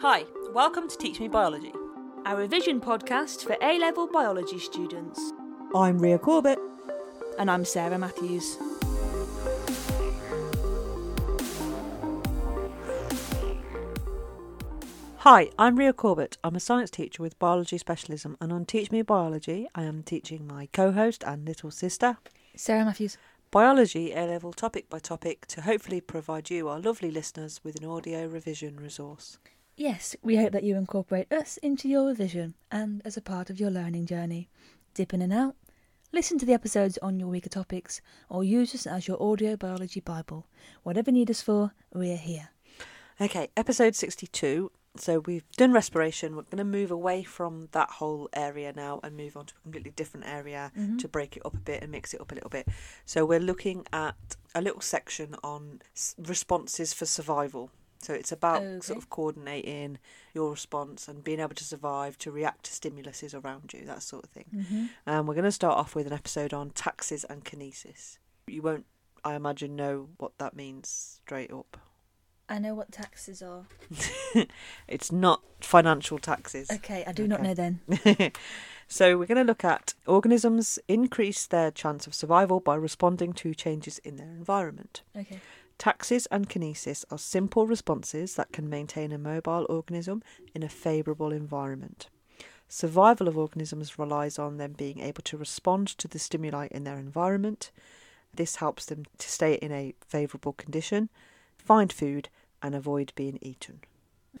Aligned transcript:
Hi, 0.00 0.26
welcome 0.52 0.90
to 0.90 0.98
Teach 0.98 1.20
Me 1.20 1.26
Biology. 1.26 1.72
a 2.26 2.36
revision 2.36 2.82
podcast 2.82 3.46
for 3.46 3.56
A 3.62 3.78
level 3.78 4.06
biology 4.06 4.58
students. 4.58 5.32
I'm 5.74 5.98
Ria 5.98 6.18
Corbett. 6.18 6.58
And 7.38 7.50
I'm 7.50 7.64
Sarah 7.64 7.96
Matthews. 7.96 8.58
Hi, 15.16 15.48
I'm 15.58 15.76
Ria 15.76 15.94
Corbett. 15.94 16.36
I'm 16.44 16.56
a 16.56 16.60
science 16.60 16.90
teacher 16.90 17.22
with 17.22 17.38
biology 17.38 17.78
specialism, 17.78 18.36
and 18.38 18.52
on 18.52 18.66
Teach 18.66 18.90
Me 18.90 19.00
Biology, 19.00 19.66
I 19.74 19.84
am 19.84 20.02
teaching 20.02 20.46
my 20.46 20.68
co 20.74 20.92
host 20.92 21.24
and 21.26 21.46
little 21.46 21.70
sister 21.70 22.18
Sarah 22.54 22.84
Matthews. 22.84 23.16
biology 23.50 24.12
A 24.12 24.26
level 24.26 24.52
topic 24.52 24.90
by 24.90 24.98
topic 24.98 25.46
to 25.46 25.62
hopefully 25.62 26.02
provide 26.02 26.50
you, 26.50 26.68
our 26.68 26.80
lovely 26.80 27.10
listeners, 27.10 27.60
with 27.64 27.76
an 27.76 27.88
audio 27.88 28.26
revision 28.26 28.76
resource. 28.76 29.38
Yes, 29.78 30.16
we 30.22 30.36
hope 30.36 30.52
that 30.52 30.64
you 30.64 30.74
incorporate 30.74 31.30
us 31.30 31.58
into 31.58 31.86
your 31.86 32.06
revision 32.06 32.54
and 32.72 33.02
as 33.04 33.18
a 33.18 33.20
part 33.20 33.50
of 33.50 33.60
your 33.60 33.70
learning 33.70 34.06
journey. 34.06 34.48
Dip 34.94 35.12
in 35.12 35.20
and 35.20 35.34
out, 35.34 35.54
listen 36.12 36.38
to 36.38 36.46
the 36.46 36.54
episodes 36.54 36.96
on 37.02 37.20
your 37.20 37.28
weaker 37.28 37.50
topics, 37.50 38.00
or 38.30 38.42
use 38.42 38.74
us 38.74 38.86
as 38.86 39.06
your 39.06 39.22
audio 39.22 39.54
biology 39.54 40.00
Bible. 40.00 40.46
Whatever 40.82 41.10
you 41.10 41.16
need 41.16 41.30
us 41.30 41.42
for, 41.42 41.72
we're 41.92 42.16
here. 42.16 42.48
Okay, 43.20 43.48
episode 43.54 43.94
62. 43.94 44.72
So 44.96 45.18
we've 45.26 45.44
done 45.58 45.74
respiration. 45.74 46.36
We're 46.36 46.44
going 46.44 46.56
to 46.56 46.64
move 46.64 46.90
away 46.90 47.22
from 47.22 47.68
that 47.72 47.90
whole 47.90 48.30
area 48.32 48.72
now 48.74 49.00
and 49.02 49.14
move 49.14 49.36
on 49.36 49.44
to 49.44 49.54
a 49.58 49.62
completely 49.62 49.90
different 49.90 50.24
area 50.26 50.72
mm-hmm. 50.74 50.96
to 50.96 51.06
break 51.06 51.36
it 51.36 51.44
up 51.44 51.52
a 51.52 51.58
bit 51.58 51.82
and 51.82 51.92
mix 51.92 52.14
it 52.14 52.20
up 52.22 52.32
a 52.32 52.34
little 52.34 52.48
bit. 52.48 52.66
So 53.04 53.26
we're 53.26 53.40
looking 53.40 53.84
at 53.92 54.16
a 54.54 54.62
little 54.62 54.80
section 54.80 55.36
on 55.44 55.82
s- 55.94 56.14
responses 56.18 56.94
for 56.94 57.04
survival. 57.04 57.70
So 58.06 58.14
it's 58.14 58.30
about 58.30 58.62
Okay. 58.62 58.80
sort 58.86 58.98
of 58.98 59.10
coordinating 59.10 59.98
your 60.32 60.50
response 60.52 61.08
and 61.08 61.24
being 61.24 61.40
able 61.40 61.56
to 61.56 61.64
survive 61.64 62.16
to 62.18 62.30
react 62.30 62.66
to 62.66 62.70
stimuluses 62.70 63.34
around 63.34 63.72
you, 63.72 63.84
that 63.84 64.00
sort 64.00 64.22
of 64.22 64.30
thing. 64.30 64.44
Mm-hmm. 64.54 64.84
And 65.06 65.26
we're 65.26 65.34
going 65.34 65.44
to 65.44 65.50
start 65.50 65.76
off 65.76 65.96
with 65.96 66.06
an 66.06 66.12
episode 66.12 66.54
on 66.54 66.70
taxes 66.70 67.24
and 67.24 67.44
kinesis. 67.44 68.18
You 68.46 68.62
won't, 68.62 68.86
I 69.24 69.34
imagine, 69.34 69.74
know 69.74 70.10
what 70.18 70.38
that 70.38 70.54
means 70.54 71.18
straight 71.24 71.52
up. 71.52 71.78
I 72.48 72.60
know 72.60 72.76
what 72.76 72.92
taxes 72.92 73.42
are. 73.42 73.64
It's 74.86 75.10
not 75.10 75.42
financial 75.60 76.18
taxes. 76.20 76.70
Okay, 76.70 77.02
I 77.04 77.10
do 77.10 77.26
not 77.26 77.42
know 77.42 77.54
then. 77.54 77.80
so 78.86 79.18
we're 79.18 79.26
going 79.26 79.36
to 79.38 79.42
look 79.44 79.64
at 79.64 79.94
organisms 80.06 80.78
increase 80.86 81.44
their 81.44 81.72
chance 81.72 82.06
of 82.06 82.14
survival 82.14 82.60
by 82.60 82.76
responding 82.76 83.32
to 83.32 83.52
changes 83.52 83.98
in 83.98 84.14
their 84.14 84.28
environment. 84.28 85.02
Okay. 85.16 85.40
Taxes 85.78 86.26
and 86.26 86.48
kinesis 86.48 87.04
are 87.10 87.18
simple 87.18 87.66
responses 87.66 88.34
that 88.34 88.52
can 88.52 88.68
maintain 88.68 89.12
a 89.12 89.18
mobile 89.18 89.66
organism 89.68 90.22
in 90.54 90.62
a 90.62 90.68
favourable 90.68 91.32
environment. 91.32 92.08
Survival 92.68 93.28
of 93.28 93.38
organisms 93.38 93.98
relies 93.98 94.38
on 94.38 94.56
them 94.56 94.72
being 94.72 95.00
able 95.00 95.22
to 95.22 95.36
respond 95.36 95.86
to 95.88 96.08
the 96.08 96.18
stimuli 96.18 96.68
in 96.70 96.84
their 96.84 96.98
environment. 96.98 97.70
This 98.34 98.56
helps 98.56 98.86
them 98.86 99.04
to 99.18 99.28
stay 99.28 99.54
in 99.54 99.70
a 99.70 99.94
favourable 100.06 100.52
condition, 100.52 101.08
find 101.58 101.92
food, 101.92 102.28
and 102.62 102.74
avoid 102.74 103.12
being 103.14 103.38
eaten. 103.40 103.80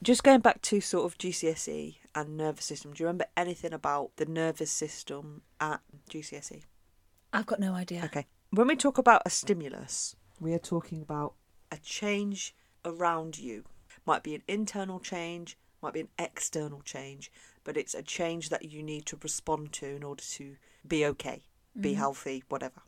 Just 0.02 0.24
going 0.24 0.40
back 0.40 0.60
to 0.62 0.80
sort 0.80 1.04
of 1.04 1.18
GCSE 1.18 1.96
and 2.14 2.36
nervous 2.36 2.64
system, 2.64 2.92
do 2.92 3.02
you 3.02 3.06
remember 3.06 3.26
anything 3.36 3.72
about 3.72 4.10
the 4.16 4.26
nervous 4.26 4.70
system 4.70 5.42
at 5.60 5.80
GCSE? 6.10 6.62
I've 7.32 7.46
got 7.46 7.60
no 7.60 7.74
idea. 7.74 8.02
Okay. 8.04 8.26
When 8.50 8.66
we 8.66 8.76
talk 8.76 8.98
about 8.98 9.22
a 9.24 9.30
stimulus, 9.30 10.16
we 10.40 10.52
are 10.52 10.58
talking 10.58 11.02
about 11.02 11.34
a 11.70 11.78
change 11.78 12.54
around 12.84 13.38
you. 13.38 13.64
Might 14.04 14.22
be 14.22 14.34
an 14.34 14.42
internal 14.46 15.00
change, 15.00 15.56
might 15.82 15.94
be 15.94 16.00
an 16.00 16.08
external 16.18 16.80
change, 16.82 17.30
but 17.64 17.76
it's 17.76 17.94
a 17.94 18.02
change 18.02 18.48
that 18.50 18.64
you 18.64 18.82
need 18.82 19.06
to 19.06 19.18
respond 19.22 19.72
to 19.72 19.86
in 19.86 20.02
order 20.02 20.22
to 20.22 20.56
be 20.86 21.04
okay, 21.06 21.42
be 21.78 21.90
mm-hmm. 21.90 21.98
healthy, 21.98 22.44
whatever. 22.48 22.82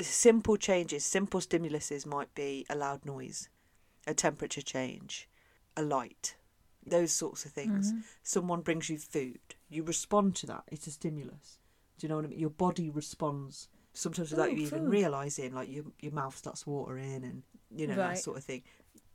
Simple 0.00 0.56
changes, 0.56 1.04
simple 1.04 1.40
stimuluses 1.40 2.06
might 2.06 2.34
be 2.34 2.64
a 2.70 2.76
loud 2.76 3.04
noise, 3.04 3.48
a 4.06 4.14
temperature 4.14 4.62
change, 4.62 5.28
a 5.76 5.82
light, 5.82 6.36
those 6.86 7.12
sorts 7.12 7.44
of 7.44 7.52
things. 7.52 7.92
Mm-hmm. 7.92 8.00
Someone 8.22 8.60
brings 8.62 8.88
you 8.88 8.96
food, 8.96 9.40
you 9.68 9.82
respond 9.82 10.36
to 10.36 10.46
that. 10.46 10.62
It's 10.68 10.86
a 10.86 10.92
stimulus. 10.92 11.58
Do 11.98 12.06
you 12.06 12.08
know 12.08 12.16
what 12.16 12.24
I 12.24 12.28
mean? 12.28 12.38
Your 12.38 12.50
body 12.50 12.88
responds 12.88 13.68
sometimes 13.98 14.30
without 14.30 14.50
Ooh, 14.50 14.56
you 14.56 14.66
even 14.66 14.88
realizing. 14.88 15.54
Like 15.54 15.70
your 15.70 15.84
your 16.00 16.12
mouth 16.12 16.36
starts 16.36 16.66
watering, 16.66 17.24
and 17.24 17.42
you 17.70 17.86
know 17.86 17.96
that 17.96 18.18
sort 18.18 18.38
of 18.38 18.44
thing. 18.44 18.62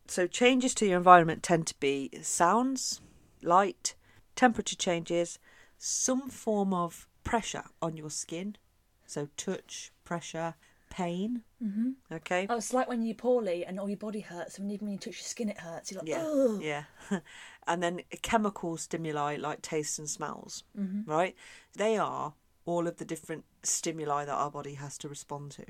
So 0.08 0.28
changes 0.28 0.74
to 0.76 0.86
your 0.86 0.98
environment 0.98 1.44
tend 1.44 1.68
to 1.68 1.76
be 1.80 2.10
sounds, 2.22 3.02
light, 3.42 3.96
temperature 4.36 4.76
changes, 4.76 5.40
some 5.78 6.30
form 6.30 6.74
of 6.74 7.08
pressure 7.24 7.64
on 7.82 7.96
your 7.96 8.10
skin. 8.10 8.58
So 9.06 9.30
touch, 9.38 9.92
pressure, 10.04 10.56
pain. 10.90 11.44
Mm-hmm. 11.64 11.92
Okay. 12.12 12.48
Oh, 12.50 12.58
it's 12.58 12.74
like 12.74 12.90
when 12.90 13.02
you're 13.04 13.16
poorly 13.16 13.66
and 13.66 13.80
all 13.80 13.88
your 13.90 13.98
body 13.98 14.20
hurts, 14.20 14.58
and 14.60 14.70
even 14.72 14.88
when 14.88 14.94
you 14.94 15.00
touch 15.00 15.18
your 15.20 15.24
skin, 15.24 15.50
it 15.50 15.60
hurts. 15.60 15.92
You're 15.92 16.02
like, 16.02 16.10
Yeah, 16.10 16.24
oh. 16.26 16.60
yeah. 16.62 16.84
and 17.68 17.82
then 17.82 18.02
chemical 18.22 18.76
stimuli 18.76 19.38
like 19.38 19.62
tastes 19.62 19.98
and 20.00 20.10
smells, 20.10 20.64
Mm-hmm. 20.78 21.10
right? 21.10 21.36
They 21.78 21.98
are 21.98 22.34
all 22.66 22.88
of 22.88 22.98
the 22.98 23.06
different 23.06 23.46
stimuli 23.64 24.26
that 24.26 24.34
our 24.34 24.52
body 24.52 24.76
has 24.76 24.98
to 25.00 25.10
respond 25.10 25.52
to. 25.52 25.66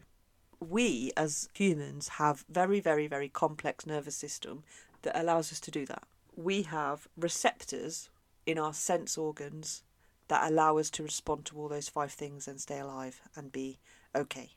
We 0.60 1.12
as 1.18 1.50
humans 1.54 2.08
have 2.10 2.46
very, 2.50 2.80
very, 2.80 3.08
very 3.08 3.30
complex 3.30 3.86
nervous 3.86 4.16
system 4.16 4.64
that 5.02 5.20
allows 5.20 5.52
us 5.52 5.60
to 5.62 5.72
do 5.72 5.86
that. 5.88 6.04
We 6.36 6.64
have 6.64 7.08
receptors 7.18 8.10
in 8.46 8.58
our 8.58 8.74
sense 8.74 9.18
organs 9.18 9.84
that 10.30 10.50
allow 10.50 10.78
us 10.78 10.90
to 10.92 11.04
respond 11.04 11.46
to 11.46 11.58
all 11.58 11.68
those 11.68 11.90
five 11.90 12.12
things 12.12 12.48
and 12.48 12.60
stay 12.60 12.80
alive 12.80 13.22
and 13.36 13.52
be 13.52 13.78
okay. 14.16 14.52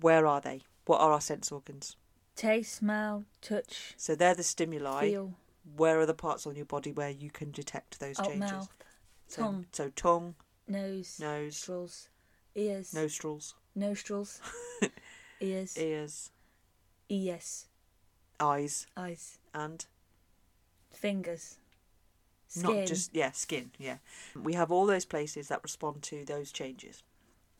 Where 0.00 0.26
are 0.26 0.40
they? 0.40 0.62
What 0.86 1.00
are 1.00 1.12
our 1.12 1.20
sense 1.20 1.52
organs? 1.52 1.96
Taste, 2.36 2.74
smell, 2.74 3.24
touch, 3.42 3.94
So 3.96 4.14
they're 4.14 4.34
the 4.34 4.42
stimuli 4.42 5.10
feel, 5.10 5.34
where 5.76 6.00
are 6.00 6.06
the 6.06 6.14
parts 6.14 6.46
on 6.46 6.56
your 6.56 6.64
body 6.64 6.90
where 6.90 7.10
you 7.10 7.30
can 7.30 7.50
detect 7.50 8.00
those 8.00 8.16
changes? 8.16 8.38
mouth, 8.40 8.68
so, 9.28 9.42
tongue. 9.42 9.66
so 9.72 9.90
tongue, 9.90 10.34
nose, 10.66 11.18
nose, 11.20 11.52
nostrils, 11.68 12.08
ears, 12.60 12.94
nostrils, 12.94 13.54
nostrils, 13.74 14.40
ears, 15.40 15.76
ears, 15.78 16.30
ears, 17.08 17.66
eyes, 18.38 18.86
eyes, 18.96 19.38
and 19.54 19.86
fingers, 20.90 21.56
skin. 22.48 22.62
not 22.62 22.86
just 22.86 23.14
yeah, 23.14 23.32
skin. 23.32 23.70
Yeah, 23.78 23.98
we 24.40 24.52
have 24.54 24.70
all 24.70 24.86
those 24.86 25.04
places 25.04 25.48
that 25.48 25.62
respond 25.62 26.02
to 26.04 26.24
those 26.24 26.52
changes. 26.52 27.02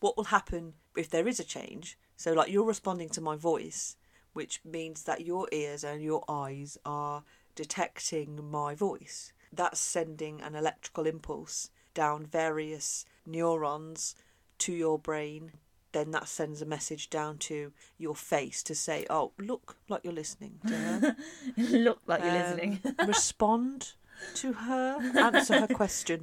What 0.01 0.17
will 0.17 0.25
happen 0.25 0.75
if 0.97 1.09
there 1.09 1.29
is 1.29 1.41
a 1.41 1.45
change? 1.45 1.99
So, 2.17 2.33
like 2.33 2.51
you're 2.51 2.65
responding 2.65 3.09
to 3.11 3.21
my 3.21 3.37
voice, 3.37 3.97
which 4.35 4.61
means 4.65 5.05
that 5.05 5.25
your 5.25 5.49
ears 5.51 5.83
and 5.83 6.03
your 6.03 6.25
eyes 6.29 6.77
are 6.85 7.25
detecting 7.55 8.51
my 8.51 8.75
voice. 8.75 9.33
That's 9.53 9.81
sending 9.81 10.41
an 10.41 10.55
electrical 10.55 11.07
impulse 11.07 11.71
down 11.93 12.25
various 12.25 13.05
neurons 13.27 14.15
to 14.61 14.73
your 14.73 14.99
brain. 14.99 15.53
Then 15.93 16.13
that 16.13 16.29
sends 16.29 16.63
a 16.63 16.67
message 16.67 17.11
down 17.11 17.39
to 17.39 17.73
your 17.99 18.15
face 18.15 18.63
to 18.63 18.75
say, 18.77 19.07
"Oh, 19.11 19.33
look 19.39 19.77
like 19.89 20.03
you're 20.05 20.13
listening 20.13 20.61
to 20.69 20.75
her." 20.77 21.17
Look 21.57 22.01
like 22.07 22.21
you're 22.23 22.31
Um, 22.31 22.43
listening. 22.43 22.81
respond 23.09 23.93
to 24.37 24.53
her, 24.53 24.99
answer 25.19 25.61
her 25.61 25.67
question. 25.67 26.23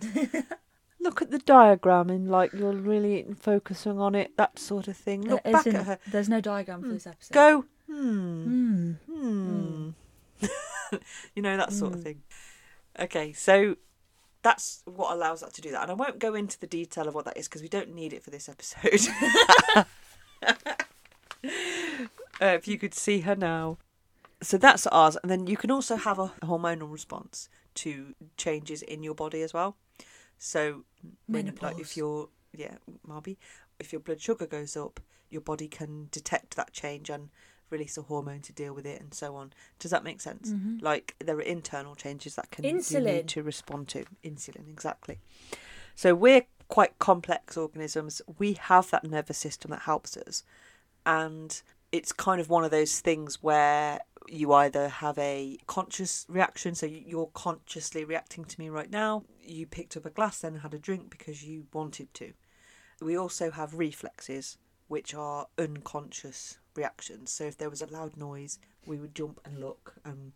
Look 1.01 1.21
at 1.21 1.31
the 1.31 1.39
diagram 1.39 2.09
and 2.09 2.29
like 2.31 2.53
you're 2.53 2.71
really 2.71 3.25
focusing 3.39 3.99
on 3.99 4.15
it, 4.15 4.35
that 4.37 4.57
sort 4.57 4.87
of 4.87 4.95
thing. 4.97 5.21
Look 5.23 5.43
There 5.43 5.53
back 5.53 5.67
at 5.67 5.85
her. 5.85 5.99
There's 6.07 6.29
no 6.29 6.39
diagram 6.41 6.81
for 6.83 6.89
this 6.89 7.05
episode. 7.07 7.33
Go, 7.33 7.65
hmm, 7.87 8.91
Hmm. 9.05 9.90
hmm. 10.41 10.95
you 11.35 11.41
know, 11.41 11.57
that 11.57 11.73
sort 11.73 11.93
of 11.93 11.99
Mm. 11.99 12.03
thing. 12.03 12.23
Okay, 12.99 13.33
so 13.33 13.75
that's 14.47 14.82
what 14.85 15.11
allows 15.14 15.41
that 15.41 15.53
to 15.55 15.61
do 15.61 15.72
that. 15.72 15.82
And 15.82 15.91
I 15.91 15.94
won't 15.94 16.20
go 16.20 16.34
into 16.34 16.58
the 16.58 16.67
detail 16.67 17.05
of 17.09 17.14
what 17.14 17.26
that 17.26 17.35
is 17.35 17.49
because 17.49 17.61
we 17.61 17.67
don't 17.67 17.94
need 17.94 18.14
it 18.14 18.23
for 18.23 18.29
this 18.29 18.47
episode. 18.47 19.05
uh, 22.41 22.55
if 22.55 22.66
you 22.66 22.78
could 22.79 22.94
see 22.94 23.20
her 23.22 23.35
now. 23.35 23.78
So 24.41 24.58
that's 24.58 24.88
ours. 24.88 25.17
And 25.22 25.29
then 25.29 25.47
you 25.47 25.58
can 25.58 25.70
also 25.70 25.97
have 25.97 26.17
a 26.17 26.32
hormonal 26.44 26.90
response 26.90 27.49
to 27.76 28.16
changes 28.38 28.82
in 28.82 29.03
your 29.03 29.16
body 29.16 29.41
as 29.41 29.53
well. 29.53 29.76
So, 30.38 30.85
when, 31.26 31.47
like 31.47 31.55
Menopause. 31.55 31.79
if 31.82 31.97
your 31.97 32.29
yeah, 32.55 32.76
Marby, 33.05 33.35
if 33.79 33.91
your 33.91 34.00
blood 34.00 34.22
sugar 34.22 34.46
goes 34.46 34.78
up, 34.78 35.02
your 35.29 35.41
body 35.41 35.67
can 35.67 36.08
detect 36.11 36.55
that 36.55 36.72
change 36.72 37.09
and 37.09 37.29
release 37.69 37.97
a 37.97 38.02
hormone 38.03 38.41
to 38.41 38.53
deal 38.53 38.73
with 38.73 38.85
it, 38.85 39.02
and 39.02 39.14
so 39.14 39.35
on. 39.35 39.53
Does 39.79 39.91
that 39.91 40.03
make 40.03 40.22
sense? 40.22 40.52
Mm-hmm. 40.52 40.78
Like 40.81 41.16
there 41.23 41.37
are 41.37 41.41
internal 41.41 41.96
changes 41.96 42.35
that 42.35 42.52
can 42.52 42.64
you 42.66 42.75
Insulin. 42.75 43.03
need 43.05 43.28
to 43.29 43.43
respond 43.43 43.87
to 43.90 44.05
insulin 44.23 44.69
exactly. 44.69 45.19
So 45.96 46.14
we're 46.16 46.46
quite 46.67 46.99
complex 46.99 47.58
organisms. 47.58 48.22
We 48.37 48.53
have 48.53 48.90
that 48.91 49.03
nervous 49.03 49.37
system 49.37 49.72
that 49.72 49.81
helps 49.81 50.16
us, 50.17 50.43
and 51.05 51.61
it's 51.91 52.11
kind 52.11 52.41
of 52.41 52.49
one 52.49 52.64
of 52.64 52.72
those 52.72 52.99
things 52.99 53.41
where 53.43 53.99
You 54.29 54.52
either 54.52 54.90
have 54.90 55.17
a 55.19 55.58
conscious 55.67 56.25
reaction, 56.28 56.75
so 56.75 56.85
you- 56.85 57.02
you're 57.08 57.31
consciously 57.34 58.03
reacting 58.03 58.43
to 58.43 58.59
me 58.59 58.67
right 58.67 58.90
now. 58.90 59.23
You 59.41 59.66
picked 59.66 59.96
up 59.96 60.05
a 60.05 60.09
glass 60.09 60.41
then 60.41 60.52
and 60.55 60.61
had 60.64 60.73
a 60.73 60.78
drink 60.79 61.09
because 61.09 61.43
you 61.46 61.67
wanted 61.72 62.14
to. 62.16 62.34
We 62.99 63.16
also 63.17 63.52
have 63.52 63.75
reflexes, 63.75 64.58
which 64.90 65.14
are 65.14 65.47
unconscious 65.58 66.58
reactions. 66.78 67.32
So 67.32 67.44
if 67.46 67.58
there 67.58 67.70
was 67.70 67.82
a 67.82 67.88
loud 67.88 68.16
noise, 68.18 68.59
we 68.85 68.97
would 68.97 69.16
jump 69.16 69.40
and 69.44 69.59
look, 69.59 69.96
and 70.06 70.32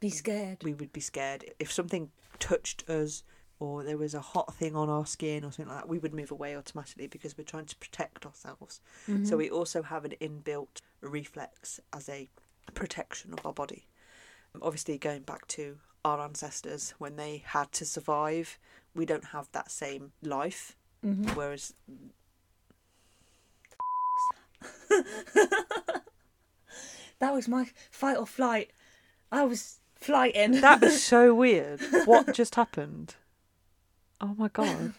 Be 0.00 0.10
scared. 0.10 0.64
we 0.64 0.74
would 0.74 0.92
be 0.92 1.00
scared. 1.00 1.44
If 1.58 1.70
something 1.72 2.10
touched 2.38 2.88
us 2.88 3.22
or 3.60 3.84
there 3.84 3.96
was 3.98 4.14
a 4.14 4.20
hot 4.20 4.54
thing 4.54 4.74
on 4.74 4.88
our 4.88 5.06
skin 5.06 5.44
or 5.44 5.52
something 5.52 5.68
like 5.72 5.82
that, 5.82 5.88
we 5.88 5.98
would 5.98 6.12
move 6.14 6.30
away 6.32 6.56
automatically 6.56 7.06
because 7.06 7.38
we're 7.38 7.44
trying 7.44 7.66
to 7.66 7.76
protect 7.76 8.26
ourselves. 8.26 8.80
Mm-hmm. 9.08 9.24
So 9.24 9.36
we 9.36 9.48
also 9.48 9.82
have 9.82 10.04
an 10.04 10.14
inbuilt 10.20 10.80
reflex 11.00 11.78
as 11.92 12.08
a 12.08 12.28
protection 12.74 13.32
of 13.32 13.44
our 13.46 13.52
body. 13.52 13.86
Obviously, 14.60 14.98
going 14.98 15.22
back 15.22 15.46
to 15.48 15.78
our 16.04 16.20
ancestors 16.20 16.94
when 16.98 17.16
they 17.16 17.42
had 17.46 17.70
to 17.72 17.84
survive, 17.84 18.58
we 18.94 19.06
don't 19.06 19.26
have 19.26 19.48
that 19.52 19.70
same 19.70 20.12
life. 20.22 20.76
Mm-hmm. 21.04 21.30
Whereas 21.34 21.74
That 27.20 27.32
was 27.32 27.48
my 27.48 27.68
fight 27.90 28.16
or 28.18 28.26
flight. 28.26 28.70
I 29.30 29.44
was 29.44 29.78
flighting. 29.94 30.60
was 30.60 31.02
so 31.14 31.34
weird. 31.34 31.80
What 32.04 32.34
just 32.34 32.56
happened? 32.56 33.14
Oh 34.20 34.34
my 34.36 34.48
god. 34.48 34.92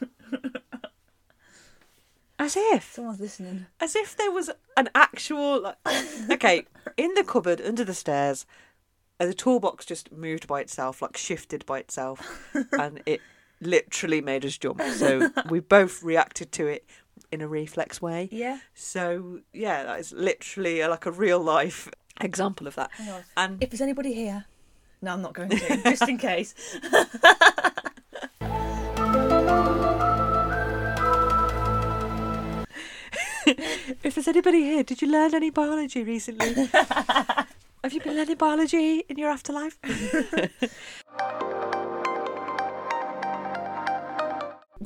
As 2.39 2.55
if. 2.57 2.93
Someone's 2.93 3.19
listening. 3.19 3.65
as 3.79 3.95
if 3.95 4.15
there 4.17 4.31
was 4.31 4.49
an 4.75 4.89
actual 4.95 5.61
like 5.61 5.77
okay 6.31 6.65
in 6.97 7.13
the 7.13 7.23
cupboard 7.23 7.61
under 7.61 7.83
the 7.83 7.93
stairs 7.93 8.45
the 9.19 9.33
toolbox 9.33 9.85
just 9.85 10.11
moved 10.11 10.47
by 10.47 10.59
itself 10.61 11.01
like 11.01 11.15
shifted 11.17 11.65
by 11.65 11.79
itself 11.79 12.51
and 12.73 13.01
it 13.05 13.21
literally 13.61 14.19
made 14.19 14.45
us 14.45 14.57
jump 14.57 14.81
so 14.81 15.29
we 15.49 15.59
both 15.61 16.03
reacted 16.03 16.51
to 16.51 16.67
it 16.67 16.85
in 17.31 17.41
a 17.41 17.47
reflex 17.47 18.01
way 18.01 18.29
Yeah. 18.31 18.59
so 18.73 19.39
yeah 19.53 19.83
that 19.83 19.99
is 19.99 20.11
literally 20.13 20.81
a, 20.81 20.89
like 20.89 21.05
a 21.05 21.11
real 21.11 21.39
life 21.39 21.89
example 22.21 22.67
of 22.67 22.75
that 22.75 22.91
Hang 22.93 23.09
on. 23.09 23.23
and 23.37 23.63
If 23.63 23.69
there's 23.71 23.81
anybody 23.81 24.13
here, 24.13 24.45
no, 25.01 25.11
I'm 25.13 25.21
not 25.21 25.33
going 25.33 25.49
to, 25.49 25.77
just 25.83 26.07
in 26.07 26.17
case. 26.17 26.53
if 34.03 34.15
there's 34.15 34.27
anybody 34.27 34.63
here 34.63 34.83
did 34.83 35.01
you 35.01 35.07
learn 35.11 35.33
any 35.35 35.49
biology 35.49 36.03
recently 36.03 36.65
have 36.73 37.91
you 37.93 38.01
been 38.01 38.15
learning 38.15 38.35
biology 38.35 39.03
in 39.09 39.17
your 39.17 39.29
afterlife 39.29 39.77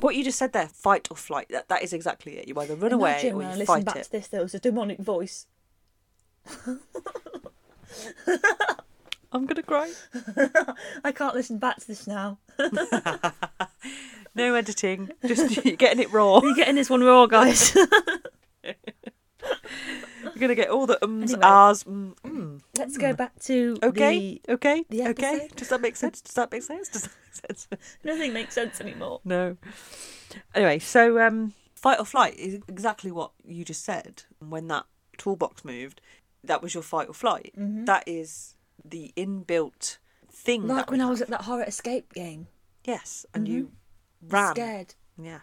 What 0.00 0.16
you 0.16 0.24
just 0.24 0.38
said 0.38 0.52
there, 0.52 0.68
fight 0.68 1.08
or 1.10 1.16
flight, 1.16 1.48
that, 1.50 1.68
that 1.68 1.82
is 1.82 1.92
exactly 1.92 2.38
it. 2.38 2.48
You 2.48 2.58
either 2.58 2.74
run 2.74 2.92
away 2.92 3.12
Imagine 3.12 3.32
or 3.32 3.36
when 3.36 3.46
I 3.46 3.52
you 3.52 3.58
listen 3.58 3.74
fight 3.74 3.84
back 3.84 3.96
it. 3.96 4.04
to 4.04 4.12
this, 4.12 4.28
there 4.28 4.42
was 4.42 4.54
a 4.54 4.58
demonic 4.58 4.98
voice. 4.98 5.46
I'm 9.32 9.46
going 9.46 9.56
to 9.56 9.62
cry. 9.62 9.92
I 11.04 11.12
can't 11.12 11.34
listen 11.34 11.58
back 11.58 11.78
to 11.80 11.86
this 11.86 12.06
now. 12.06 12.38
No 14.34 14.54
editing, 14.54 15.10
just 15.26 15.64
you're 15.64 15.74
getting 15.74 16.00
it 16.00 16.12
raw. 16.12 16.40
You're 16.40 16.54
getting 16.54 16.76
this 16.76 16.88
one 16.88 17.02
raw, 17.02 17.26
guys. 17.26 17.76
Going 20.40 20.48
to 20.48 20.54
get 20.54 20.70
all 20.70 20.86
the 20.86 20.98
ums, 21.04 21.32
Anyway. 21.34 21.46
ahs. 21.46 21.84
Mm, 21.84 22.14
mm. 22.24 22.60
Let's 22.78 22.96
go 22.96 23.12
back 23.12 23.38
to 23.40 23.76
Okay, 23.82 24.40
okay, 24.48 24.84
the 24.88 25.08
okay. 25.08 25.48
Does 25.54 25.68
that 25.68 25.80
make 25.80 25.96
sense? 25.96 26.20
Does 26.22 26.34
that 26.34 26.50
make 26.50 26.62
sense? 26.62 26.88
Does 26.88 27.02
that 27.02 27.12
make 27.22 27.58
sense? 27.58 27.68
Nothing 28.04 28.32
makes 28.32 28.54
sense 28.54 28.80
anymore. 28.80 29.20
No. 29.24 29.56
Anyway, 30.54 30.78
so 30.78 31.20
um, 31.20 31.52
fight 31.74 31.98
or 31.98 32.04
flight 32.06 32.34
is 32.36 32.54
exactly 32.68 33.10
what 33.10 33.32
you 33.44 33.64
just 33.64 33.84
said. 33.84 34.22
When 34.38 34.68
that 34.68 34.86
toolbox 35.18 35.64
moved, 35.64 36.00
that 36.42 36.62
was 36.62 36.72
your 36.72 36.82
fight 36.82 37.08
or 37.08 37.14
flight. 37.14 37.52
That 37.56 38.04
is 38.06 38.54
the 38.84 39.12
inbuilt 39.16 39.98
thing. 40.32 40.66
Like 40.66 40.90
when 40.90 41.00
I 41.02 41.10
was 41.10 41.20
at 41.20 41.28
that 41.28 41.42
horror 41.42 41.64
escape 41.64 42.12
game. 42.14 42.46
Yes, 42.84 43.26
and 43.34 43.46
you 43.46 43.72
ran. 44.26 44.54
Scared. 44.54 44.94
Yeah. 45.22 45.40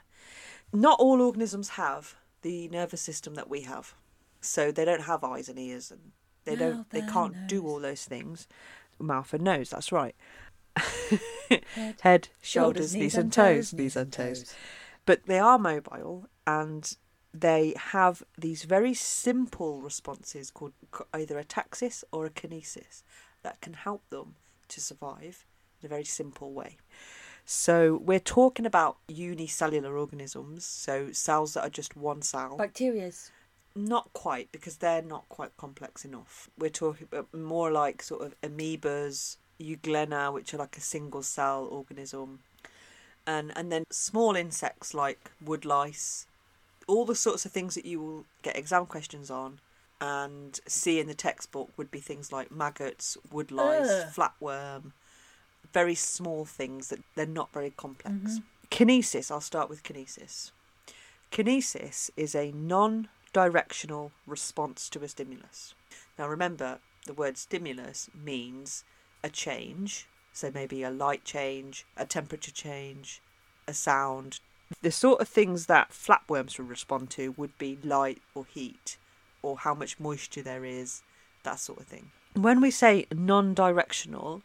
Not 0.73 0.99
all 0.99 1.21
organisms 1.21 1.69
have 1.69 2.15
the 2.41 2.67
nervous 2.69 3.01
system 3.01 3.35
that 3.35 3.49
we 3.49 3.61
have. 3.61 3.93
So 4.41 4.71
they 4.71 4.85
don't 4.85 5.03
have 5.03 5.23
eyes 5.23 5.49
and 5.49 5.59
ears 5.59 5.91
and 5.91 6.11
they 6.45 6.55
don't 6.55 6.89
they 6.91 7.01
can't 7.01 7.47
do 7.47 7.65
all 7.67 7.79
those 7.79 8.05
things. 8.05 8.47
Mouth 8.99 9.33
and 9.33 9.43
nose, 9.43 9.69
that's 9.69 9.91
right. 9.91 10.15
Head, 11.49 11.95
Head, 12.01 12.29
shoulders, 12.41 12.95
knees 12.95 13.15
and 13.15 13.31
toes, 13.31 13.73
knees 13.73 13.95
and 13.95 14.11
toes. 14.11 14.53
But 15.05 15.25
they 15.25 15.39
are 15.39 15.57
mobile 15.57 16.27
and 16.45 16.95
they 17.33 17.73
have 17.77 18.23
these 18.37 18.63
very 18.63 18.93
simple 18.93 19.81
responses 19.81 20.51
called 20.51 20.73
either 21.13 21.37
a 21.37 21.43
taxis 21.43 22.03
or 22.11 22.25
a 22.25 22.29
kinesis 22.29 23.03
that 23.43 23.61
can 23.61 23.73
help 23.73 24.07
them 24.09 24.35
to 24.69 24.81
survive 24.81 25.45
in 25.81 25.87
a 25.87 25.89
very 25.89 26.03
simple 26.03 26.53
way. 26.53 26.77
So 27.45 28.01
we're 28.03 28.19
talking 28.19 28.65
about 28.65 28.97
unicellular 29.07 29.97
organisms, 29.97 30.65
so 30.65 31.11
cells 31.13 31.53
that 31.53 31.61
are 31.61 31.69
just 31.69 31.95
one 31.95 32.21
cell. 32.21 32.57
Bacterias. 32.57 33.31
Not 33.77 34.11
quite, 34.13 34.51
because 34.51 34.77
they're 34.77 35.03
not 35.03 35.29
quite 35.29 35.55
complex 35.55 36.03
enough. 36.03 36.49
We're 36.57 36.69
talking 36.69 37.07
about 37.11 37.31
more 37.33 37.71
like 37.71 38.01
sort 38.01 38.23
of 38.23 38.41
amoebas, 38.41 39.37
euglena, 39.59 40.33
which 40.33 40.53
are 40.53 40.57
like 40.57 40.77
a 40.77 40.81
single 40.81 41.21
cell 41.21 41.67
organism, 41.69 42.39
and 43.27 43.55
and 43.55 43.71
then 43.71 43.83
small 43.91 44.35
insects 44.35 44.95
like 44.95 45.29
woodlice, 45.45 46.25
all 46.87 47.05
the 47.05 47.15
sorts 47.15 47.45
of 47.45 47.51
things 47.51 47.75
that 47.75 47.85
you 47.85 48.01
will 48.01 48.25
get 48.41 48.57
exam 48.57 48.87
questions 48.87 49.29
on, 49.29 49.59
and 50.01 50.59
see 50.67 50.99
in 50.99 51.05
the 51.05 51.13
textbook 51.13 51.69
would 51.77 51.91
be 51.91 51.99
things 51.99 52.31
like 52.31 52.51
maggots, 52.51 53.15
woodlice, 53.31 54.07
Ugh. 54.07 54.11
flatworm, 54.11 54.91
very 55.71 55.95
small 55.95 56.45
things 56.45 56.89
that 56.89 56.99
they're 57.15 57.25
not 57.27 57.53
very 57.53 57.71
complex. 57.77 58.15
Mm-hmm. 58.15 58.37
Kinesis. 58.71 59.29
I'll 59.29 59.39
start 59.41 59.69
with 59.69 59.83
kinesis. 59.83 60.51
Kinesis 61.31 62.09
is 62.17 62.33
a 62.33 62.51
non 62.51 63.07
directional 63.37 64.11
response 64.25 64.89
to 64.89 65.03
a 65.03 65.07
stimulus. 65.07 65.75
Now, 66.17 66.27
remember, 66.27 66.79
the 67.05 67.13
word 67.13 67.37
stimulus 67.37 68.09
means 68.19 68.83
a 69.23 69.29
change, 69.29 70.07
so 70.33 70.49
maybe 70.51 70.81
a 70.81 70.89
light 70.89 71.23
change, 71.23 71.85
a 71.95 72.07
temperature 72.07 72.49
change, 72.51 73.21
a 73.67 73.75
sound. 73.75 74.39
The 74.81 74.89
sort 74.89 75.21
of 75.21 75.27
things 75.27 75.67
that 75.67 75.91
flatworms 75.91 76.57
would 76.57 76.67
respond 76.67 77.11
to 77.11 77.35
would 77.37 77.55
be 77.59 77.77
light 77.83 78.23
or 78.33 78.47
heat, 78.51 78.97
or 79.43 79.57
how 79.57 79.75
much 79.75 79.99
moisture 79.99 80.41
there 80.41 80.65
is, 80.65 81.03
that 81.43 81.59
sort 81.59 81.81
of 81.81 81.85
thing. 81.85 82.09
When 82.33 82.59
we 82.59 82.71
say 82.71 83.05
non 83.13 83.53
directional, 83.53 84.41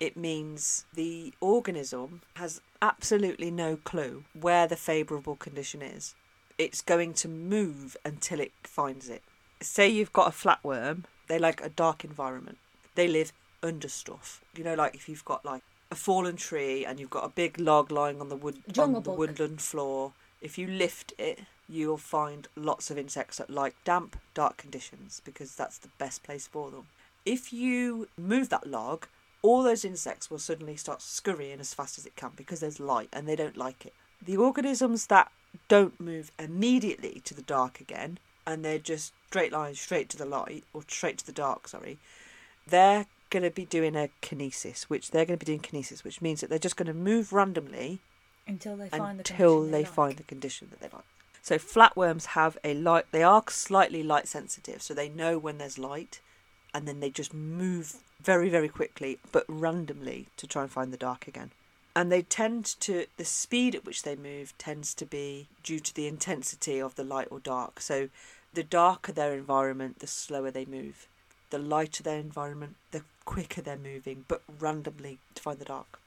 it 0.00 0.18
means 0.18 0.84
the 0.92 1.32
organism 1.40 2.20
has 2.34 2.60
absolutely 2.82 3.50
no 3.50 3.76
clue 3.76 4.24
where 4.38 4.66
the 4.66 4.76
favourable 4.76 5.36
condition 5.36 5.80
is. 5.80 6.14
It's 6.58 6.80
going 6.80 7.14
to 7.14 7.28
move 7.28 7.96
until 8.04 8.40
it 8.40 8.52
finds 8.62 9.08
it. 9.08 9.22
Say 9.60 9.88
you've 9.88 10.12
got 10.12 10.28
a 10.28 10.30
flatworm, 10.30 11.04
they 11.28 11.38
like 11.38 11.60
a 11.60 11.68
dark 11.68 12.04
environment. 12.04 12.58
They 12.94 13.08
live 13.08 13.32
under 13.62 13.88
stuff. 13.88 14.40
You 14.56 14.64
know, 14.64 14.74
like 14.74 14.94
if 14.94 15.08
you've 15.08 15.24
got 15.24 15.44
like 15.44 15.62
a 15.90 15.94
fallen 15.94 16.36
tree 16.36 16.84
and 16.84 17.00
you've 17.00 17.10
got 17.10 17.24
a 17.24 17.28
big 17.28 17.58
log 17.58 17.90
lying 17.90 18.20
on 18.20 18.28
the 18.28 18.36
wood 18.36 18.56
Jungle 18.70 18.84
on 18.84 18.92
the 18.94 19.00
book. 19.00 19.18
woodland 19.18 19.60
floor, 19.60 20.12
if 20.40 20.58
you 20.58 20.66
lift 20.66 21.12
it, 21.18 21.40
you'll 21.68 21.96
find 21.96 22.48
lots 22.56 22.90
of 22.90 22.98
insects 22.98 23.38
that 23.38 23.50
like 23.50 23.74
damp, 23.84 24.16
dark 24.34 24.56
conditions 24.56 25.22
because 25.24 25.54
that's 25.54 25.78
the 25.78 25.88
best 25.98 26.22
place 26.22 26.46
for 26.46 26.70
them. 26.70 26.86
If 27.24 27.52
you 27.52 28.08
move 28.18 28.50
that 28.50 28.66
log, 28.66 29.06
all 29.40 29.62
those 29.62 29.84
insects 29.84 30.30
will 30.30 30.38
suddenly 30.38 30.76
start 30.76 31.00
scurrying 31.00 31.60
as 31.60 31.74
fast 31.74 31.98
as 31.98 32.06
it 32.06 32.16
can 32.16 32.32
because 32.36 32.60
there's 32.60 32.80
light 32.80 33.08
and 33.12 33.26
they 33.26 33.36
don't 33.36 33.56
like 33.56 33.86
it. 33.86 33.94
The 34.22 34.36
organisms 34.36 35.06
that 35.06 35.30
don't 35.68 36.00
move 36.00 36.30
immediately 36.38 37.20
to 37.24 37.34
the 37.34 37.42
dark 37.42 37.80
again 37.80 38.18
and 38.46 38.64
they're 38.64 38.78
just 38.78 39.12
straight 39.28 39.52
lines 39.52 39.80
straight 39.80 40.08
to 40.10 40.16
the 40.16 40.26
light 40.26 40.64
or 40.72 40.82
straight 40.88 41.18
to 41.18 41.26
the 41.26 41.32
dark, 41.32 41.68
sorry, 41.68 41.98
they're 42.66 43.06
going 43.30 43.42
to 43.42 43.50
be 43.50 43.64
doing 43.64 43.96
a 43.96 44.08
kinesis, 44.22 44.84
which 44.84 45.10
they're 45.10 45.24
going 45.24 45.38
to 45.38 45.44
be 45.44 45.50
doing 45.50 45.60
kinesis, 45.60 46.04
which 46.04 46.22
means 46.22 46.40
that 46.40 46.50
they're 46.50 46.58
just 46.58 46.76
going 46.76 46.86
to 46.86 46.94
move 46.94 47.32
randomly 47.32 47.98
Until 48.46 48.76
they 48.76 48.88
find 48.88 49.18
the 49.18 49.22
until 49.22 49.54
condition 49.56 49.70
they 49.72 49.84
like. 49.84 49.88
find 49.88 50.16
the 50.16 50.22
condition 50.22 50.68
that 50.70 50.80
they 50.80 50.88
like. 50.94 51.04
So 51.42 51.56
flatworms 51.58 52.26
have 52.26 52.56
a 52.64 52.74
light. 52.74 53.06
They 53.10 53.22
are 53.22 53.42
slightly 53.48 54.02
light 54.02 54.28
sensitive, 54.28 54.82
so 54.82 54.94
they 54.94 55.08
know 55.08 55.36
when 55.38 55.58
there's 55.58 55.78
light, 55.78 56.20
and 56.72 56.86
then 56.88 57.00
they 57.00 57.10
just 57.10 57.34
move 57.34 57.96
very 58.22 58.48
very 58.48 58.68
quickly, 58.68 59.18
but 59.32 59.44
randomly 59.48 60.28
to 60.36 60.46
try 60.46 60.62
and 60.62 60.70
find 60.70 60.92
the 60.92 60.96
dark 60.96 61.26
again. 61.28 61.50
And 61.96 62.10
they 62.10 62.22
tend 62.22 62.64
to 62.80 63.06
the 63.16 63.24
speed 63.24 63.74
at 63.74 63.84
which 63.84 64.02
they 64.02 64.16
move 64.16 64.52
tends 64.58 64.94
to 64.94 65.06
be 65.06 65.46
due 65.62 65.78
to 65.78 65.94
the 65.94 66.08
intensity 66.08 66.80
of 66.80 66.96
the 66.96 67.04
light 67.04 67.28
or 67.30 67.38
dark. 67.38 67.80
So 67.80 68.08
the 68.52 68.64
darker 68.64 69.12
their 69.12 69.32
environment, 69.34 70.00
the 70.00 70.06
slower 70.08 70.50
they 70.50 70.64
move. 70.64 71.06
the 71.54 71.58
lighter 71.58 72.02
their 72.02 72.18
environment, 72.18 72.74
the 72.90 73.02
quicker 73.24 73.62
they're 73.62 73.76
moving, 73.76 74.24
but 74.26 74.42
randomly 74.58 75.18
to 75.36 75.42
find 75.42 75.60
the 75.60 75.64
dark. 75.64 76.00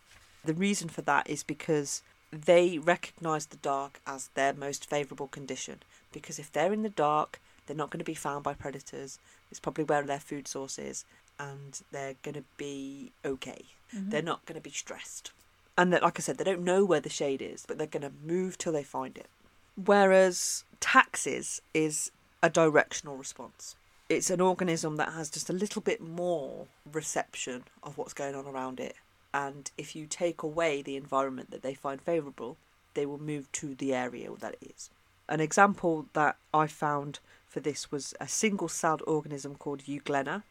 The 0.44 0.54
reason 0.54 0.90
for 0.90 1.02
that 1.04 1.30
is 1.30 1.42
because 1.42 2.02
they 2.34 2.78
recognize 2.78 3.46
the 3.46 3.58
dark 3.58 4.02
as 4.06 4.30
their 4.34 4.54
most 4.54 4.90
favorable 4.90 5.28
condition. 5.28 5.80
Because 6.12 6.38
if 6.38 6.52
they're 6.52 6.74
in 6.74 6.84
the 6.84 6.90
dark, 6.90 7.40
they're 7.66 7.78
not 7.78 7.92
going 7.92 8.00
to 8.00 8.06
be 8.06 8.14
found 8.14 8.44
by 8.44 8.54
predators. 8.54 9.20
It's 9.50 9.62
probably 9.62 9.86
where 9.86 10.02
their 10.04 10.20
food 10.20 10.50
source 10.50 10.78
is, 10.78 11.06
and 11.40 11.80
they're 11.94 12.16
going 12.24 12.36
to 12.36 12.44
be 12.58 13.12
okay. 13.24 13.64
Mm-hmm. 13.96 14.10
They're 14.10 14.22
not 14.22 14.46
going 14.46 14.60
to 14.60 14.62
be 14.62 14.72
stressed. 14.72 15.32
And 15.78 15.94
that, 15.94 16.02
like 16.02 16.20
I 16.20 16.22
said, 16.22 16.38
they 16.38 16.44
don't 16.44 16.64
know 16.64 16.84
where 16.84 17.00
the 17.00 17.10
shade 17.10 17.42
is, 17.42 17.66
but 17.68 17.78
they're 17.78 17.88
going 17.88 18.02
to 18.02 18.12
move 18.26 18.58
till 18.58 18.74
they 18.74 18.84
find 18.84 19.16
it. 19.18 19.28
Whereas 19.76 20.64
taxis 20.80 21.62
is 21.74 22.12
a 22.42 22.50
directional 22.50 23.16
response. 23.16 23.76
It's 24.10 24.30
an 24.30 24.42
organism 24.42 24.96
that 24.96 25.14
has 25.14 25.30
just 25.30 25.50
a 25.50 25.54
little 25.54 25.82
bit 25.82 26.02
more 26.02 26.66
reception 26.92 27.66
of 27.84 27.98
what's 27.98 28.14
going 28.14 28.36
on 28.36 28.46
around 28.46 28.80
it. 28.80 28.96
And 29.34 29.70
if 29.78 29.96
you 29.96 30.08
take 30.08 30.42
away 30.42 30.82
the 30.82 30.96
environment 30.96 31.52
that 31.52 31.62
they 31.62 31.74
find 31.74 32.02
favourable, 32.02 32.58
they 32.94 33.06
will 33.06 33.22
move 33.22 33.52
to 33.52 33.76
the 33.76 33.94
area 33.94 34.30
that 34.40 34.56
it 34.62 34.72
is. 34.76 34.90
An 35.30 35.42
example 35.42 36.08
that 36.14 36.38
I 36.54 36.68
found 36.68 37.20
for 37.48 37.60
this 37.60 37.92
was 37.92 38.14
a 38.20 38.28
single 38.28 38.70
celled 38.70 39.04
organism 39.06 39.56
called 39.56 39.84
Euglena. 39.84 40.44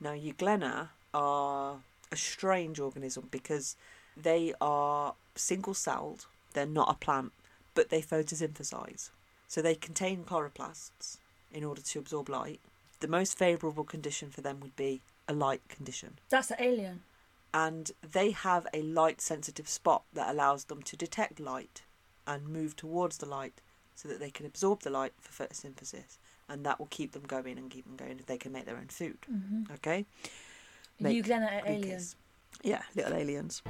Now, 0.00 0.12
Euglena 0.12 0.88
are 1.12 1.76
a 2.10 2.16
strange 2.16 2.78
organism 2.78 3.28
because 3.30 3.76
they 4.16 4.52
are 4.60 5.14
single 5.34 5.74
celled, 5.74 6.26
they're 6.52 6.66
not 6.66 6.90
a 6.90 6.94
plant, 6.94 7.32
but 7.74 7.88
they 7.88 8.02
photosynthesize. 8.02 9.10
So 9.48 9.60
they 9.60 9.74
contain 9.74 10.24
chloroplasts 10.24 11.18
in 11.52 11.64
order 11.64 11.82
to 11.82 11.98
absorb 11.98 12.28
light. 12.28 12.60
The 13.00 13.08
most 13.08 13.36
favourable 13.36 13.84
condition 13.84 14.30
for 14.30 14.40
them 14.40 14.60
would 14.60 14.76
be 14.76 15.02
a 15.28 15.32
light 15.32 15.68
condition. 15.68 16.18
That's 16.30 16.50
an 16.50 16.56
alien. 16.58 17.02
And 17.54 17.90
they 18.00 18.30
have 18.30 18.66
a 18.72 18.82
light 18.82 19.20
sensitive 19.20 19.68
spot 19.68 20.04
that 20.14 20.30
allows 20.30 20.64
them 20.64 20.82
to 20.84 20.96
detect 20.96 21.38
light 21.38 21.82
and 22.26 22.48
move 22.48 22.76
towards 22.76 23.18
the 23.18 23.26
light 23.26 23.60
so 23.94 24.08
that 24.08 24.20
they 24.20 24.30
can 24.30 24.46
absorb 24.46 24.80
the 24.80 24.90
light 24.90 25.12
for 25.20 25.44
photosynthesis. 25.44 26.16
And 26.48 26.64
that 26.64 26.78
will 26.78 26.88
keep 26.90 27.12
them 27.12 27.24
going 27.26 27.58
and 27.58 27.70
keep 27.70 27.84
them 27.84 27.96
going 27.96 28.18
if 28.18 28.26
they 28.26 28.38
can 28.38 28.52
make 28.52 28.64
their 28.64 28.76
own 28.76 28.88
food. 28.88 29.18
Mm-hmm. 29.30 29.72
Okay? 29.74 30.06
Make 30.98 31.24
Euglena 31.24 31.62
are 31.62 31.68
alien. 31.68 32.02
Yeah, 32.62 32.82
little 32.94 33.14
aliens. 33.14 33.62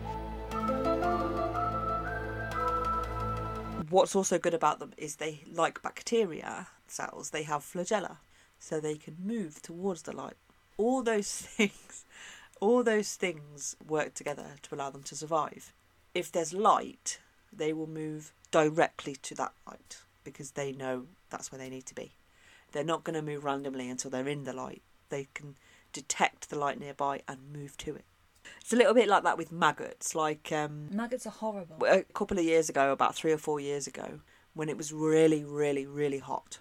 What's 3.91 4.17
also 4.17 4.39
good 4.39 4.55
about 4.55 4.79
them 4.79 4.93
is 4.97 5.17
they, 5.17 5.45
like 5.53 5.83
bacteria 5.83 6.69
cells, 6.87 7.31
they 7.31 7.43
have 7.43 7.62
flagella, 7.62 8.17
so 8.59 8.81
they 8.81 8.97
can 8.97 9.17
move 9.23 9.61
towards 9.61 10.03
the 10.03 10.17
light. 10.17 10.37
All 10.77 11.03
those 11.03 11.31
things, 11.33 12.05
all 12.61 12.83
those 12.83 13.15
things 13.15 13.77
work 13.87 14.15
together 14.15 14.57
to 14.62 14.75
allow 14.75 14.91
them 14.91 15.03
to 15.05 15.17
survive. 15.17 15.73
If 16.15 16.33
there's 16.33 16.53
light, 16.53 17.21
they 17.53 17.73
will 17.73 17.87
move 17.87 18.33
directly 18.51 19.17
to 19.17 19.35
that 19.35 19.53
light 19.67 19.99
because 20.25 20.53
they 20.53 20.73
know 20.73 21.07
that's 21.31 21.51
where 21.51 21.59
they 21.59 21.71
need 21.71 21.87
to 21.87 21.95
be. 21.95 22.12
They're 22.73 22.85
not 22.85 23.05
going 23.05 23.15
to 23.15 23.23
move 23.23 23.45
randomly 23.45 23.91
until 23.91 24.11
they're 24.11 24.29
in 24.29 24.45
the 24.45 24.53
light. 24.53 24.83
They 25.09 25.29
can 25.35 25.57
detect 25.93 26.49
the 26.49 26.59
light 26.59 26.81
nearby 26.81 27.23
and 27.29 27.53
move 27.53 27.77
to 27.79 27.95
it. 27.95 28.05
It's 28.61 28.73
a 28.73 28.77
little 28.77 28.95
bit 28.95 29.09
like 29.09 29.23
that 29.25 29.39
with 29.39 29.53
maggots. 29.53 30.15
Like 30.15 30.51
um, 30.53 30.89
Maggots 30.91 31.27
are 31.27 31.31
horrible. 31.31 31.85
a 31.87 32.03
couple 32.15 32.39
of 32.39 32.45
years 32.45 32.69
ago, 32.69 32.93
about 32.93 33.15
three 33.15 33.33
or 33.33 33.39
four 33.39 33.61
years 33.61 33.87
ago, 33.87 34.21
when 34.55 34.69
it 34.69 34.77
was 34.77 34.93
really, 34.93 35.45
really, 35.45 35.87
really 35.87 36.19
hot, 36.19 36.59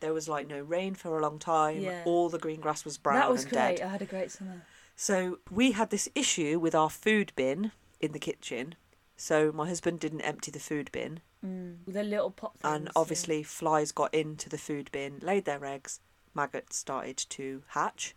there 0.00 0.12
was 0.12 0.28
like 0.28 0.48
no 0.48 0.60
rain 0.60 0.94
for 0.94 1.18
a 1.18 1.22
long 1.22 1.38
time. 1.38 1.80
Yeah. 1.80 2.02
All 2.04 2.28
the 2.28 2.38
green 2.38 2.60
grass 2.60 2.84
was 2.84 2.98
brown 2.98 3.16
that 3.20 3.30
was 3.30 3.42
and 3.44 3.52
great. 3.52 3.76
dead. 3.78 3.86
I 3.86 3.90
had 3.90 4.02
a 4.02 4.06
great 4.06 4.30
summer. 4.30 4.62
So 4.96 5.38
we 5.50 5.72
had 5.72 5.90
this 5.90 6.08
issue 6.14 6.58
with 6.58 6.74
our 6.74 6.90
food 6.90 7.32
bin 7.36 7.72
in 8.00 8.12
the 8.12 8.18
kitchen. 8.18 8.74
So 9.16 9.52
my 9.52 9.68
husband 9.68 10.00
didn't 10.00 10.22
empty 10.22 10.50
the 10.50 10.58
food 10.60 10.90
bin, 10.92 11.20
Mm. 11.44 11.76
The 11.86 12.02
little 12.02 12.30
pop 12.30 12.58
things. 12.58 12.74
and 12.74 12.84
yeah. 12.84 12.90
obviously 12.94 13.42
flies 13.42 13.92
got 13.92 14.12
into 14.12 14.50
the 14.50 14.58
food 14.58 14.90
bin, 14.92 15.20
laid 15.22 15.46
their 15.46 15.64
eggs, 15.64 16.00
maggots 16.34 16.76
started 16.76 17.16
to 17.30 17.62
hatch. 17.68 18.14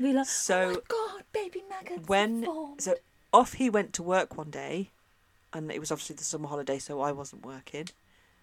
We 0.00 0.12
like, 0.12 0.26
so 0.26 0.76
oh 0.76 0.82
god, 0.88 1.22
baby 1.32 1.62
maggots. 1.68 2.08
when 2.08 2.44
formed." 2.44 2.80
so 2.80 2.94
off 3.32 3.54
he 3.54 3.68
went 3.70 3.92
to 3.94 4.02
work 4.02 4.36
one 4.36 4.50
day 4.50 4.90
and 5.52 5.70
it 5.70 5.80
was 5.80 5.90
obviously 5.92 6.16
the 6.16 6.24
summer 6.24 6.48
holiday 6.48 6.78
so 6.78 7.00
i 7.00 7.10
wasn't 7.12 7.44
working 7.44 7.86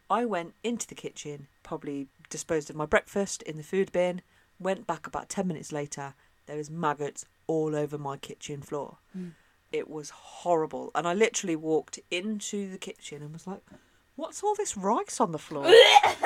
i 0.10 0.24
went 0.26 0.54
into 0.64 0.88
the 0.88 0.96
kitchen 0.96 1.48
probably 1.64 2.08
disposed 2.30 2.70
of 2.70 2.76
my 2.76 2.86
breakfast 2.86 3.42
in 3.44 3.58
the 3.58 3.64
food 3.64 3.92
bin 3.92 4.22
went 4.60 4.86
back 4.88 5.08
about 5.08 5.30
10 5.30 5.48
minutes 5.48 5.72
later 5.72 6.14
there 6.46 6.58
was 6.58 6.70
maggots 6.70 7.26
all 7.48 7.76
over 7.76 7.98
my 7.98 8.18
kitchen 8.18 8.62
floor 8.62 8.98
Mm. 9.18 9.32
it 9.72 9.90
was 9.90 10.10
horrible 10.12 10.92
and 10.96 11.08
i 11.08 11.14
literally 11.14 11.56
walked 11.56 12.00
into 12.12 12.70
the 12.72 12.78
kitchen 12.78 13.22
and 13.22 13.32
was 13.34 13.48
like 13.48 13.62
what's 14.16 14.44
all 14.44 14.56
this 14.56 14.78
rice 14.78 15.20
on 15.20 15.32
the 15.32 15.40
floor 15.40 15.66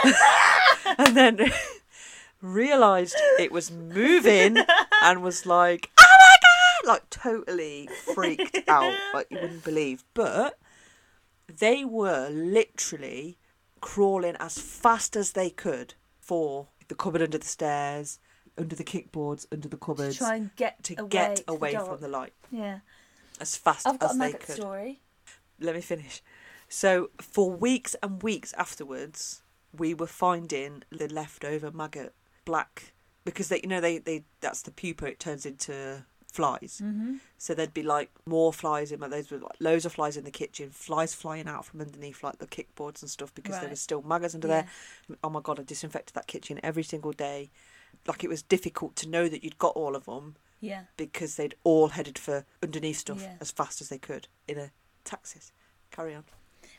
and 0.98 1.16
then 1.16 1.52
realized 2.42 3.16
it 3.40 3.52
was 3.52 3.72
moving 3.72 4.58
and 5.04 5.22
was 5.24 5.46
like 5.46 5.90
oh 6.00 6.04
my 6.20 6.36
god! 6.42 6.94
Like 6.94 7.10
totally 7.10 7.90
freaked 8.14 8.68
out 8.70 8.94
like 9.14 9.28
you 9.30 9.40
wouldn't 9.40 9.64
believe. 9.64 10.04
But 10.14 10.58
they 11.48 11.84
were 11.86 12.30
literally 12.30 13.38
crawling 13.82 14.36
as 14.40 14.58
fast 14.58 15.16
as 15.16 15.32
they 15.34 15.50
could 15.50 15.94
for 16.20 16.68
the 16.88 16.96
cupboard 16.96 17.22
under 17.22 17.38
the 17.38 17.46
stairs 17.46 18.20
under 18.58 18.76
the 18.76 18.84
kickboards 18.84 19.46
under 19.52 19.68
the 19.68 19.78
to 19.78 19.86
cupboards 19.86 20.18
try 20.18 20.36
and 20.36 20.50
get 20.56 20.84
to 20.84 20.96
away, 21.00 21.10
get 21.10 21.36
to 21.38 21.44
the 21.46 21.52
away 21.52 21.74
from 21.76 22.00
the 22.02 22.08
light 22.08 22.34
Yeah, 22.52 22.80
as 23.40 23.56
fast 23.56 23.88
I've 23.88 24.00
got 24.00 24.12
as 24.12 24.16
a 24.16 24.20
they 24.20 24.32
could. 24.34 24.56
story. 24.56 25.02
let 25.60 25.76
me 25.76 25.82
finish. 25.82 26.22
So 26.70 27.12
for 27.22 27.52
weeks 27.52 27.96
and 28.02 28.22
weeks 28.24 28.54
afterwards, 28.58 29.42
we 29.78 29.94
were 29.94 30.08
finding 30.08 30.84
the 30.90 31.08
leftover 31.08 31.72
maggot 31.72 32.14
black 32.48 32.94
because 33.26 33.50
they, 33.50 33.60
you 33.62 33.68
know, 33.70 33.82
they, 33.82 33.98
they 34.00 34.24
that's 34.42 34.62
the 34.64 34.72
pupa. 34.72 35.06
It 35.06 35.20
turns 35.20 35.46
into 35.46 36.06
flies. 36.32 36.82
Mm-hmm. 36.84 37.16
So 37.38 37.54
there'd 37.54 37.74
be 37.74 37.84
like 37.84 38.10
more 38.26 38.54
flies 38.54 38.92
in. 38.92 39.00
Those 39.02 39.30
were 39.32 39.38
like 39.40 39.56
loads 39.60 39.86
of 39.86 39.94
flies 39.94 40.18
in 40.18 40.24
the 40.24 40.32
kitchen. 40.32 40.70
Flies 40.72 41.14
flying 41.14 41.48
out 41.48 41.66
from 41.66 41.82
underneath 41.82 42.24
like 42.24 42.38
the 42.40 42.48
kickboards 42.48 43.02
and 43.02 43.10
stuff 43.12 43.34
because 43.34 43.56
there 43.56 43.64
Right. 43.64 43.72
was 43.72 43.82
still 43.82 44.02
maggots 44.02 44.34
under 44.36 44.48
Yeah. 44.48 44.62
there. 45.10 45.18
Oh 45.24 45.30
my 45.30 45.42
god! 45.42 45.60
I 45.60 45.64
disinfected 45.64 46.16
that 46.16 46.28
kitchen 46.28 46.60
every 46.64 46.84
single 46.84 47.12
day. 47.12 47.50
Like 48.08 48.24
it 48.24 48.30
was 48.30 48.42
difficult 48.42 48.96
to 48.98 49.10
know 49.10 49.28
that 49.28 49.44
you'd 49.44 49.58
got 49.58 49.76
all 49.76 49.96
of 49.96 50.06
them 50.06 50.36
Yeah. 50.62 50.84
because 50.96 51.36
they'd 51.36 51.56
all 51.64 51.90
headed 51.90 52.18
for 52.18 52.46
underneath 52.64 52.98
stuff 53.00 53.22
Yeah. 53.22 53.36
as 53.42 53.52
fast 53.52 53.82
as 53.82 53.90
they 53.90 53.98
could 53.98 54.28
in 54.48 54.58
a 54.58 54.72
taxis. 55.04 55.52
Carry 55.92 56.14
on. 56.16 56.24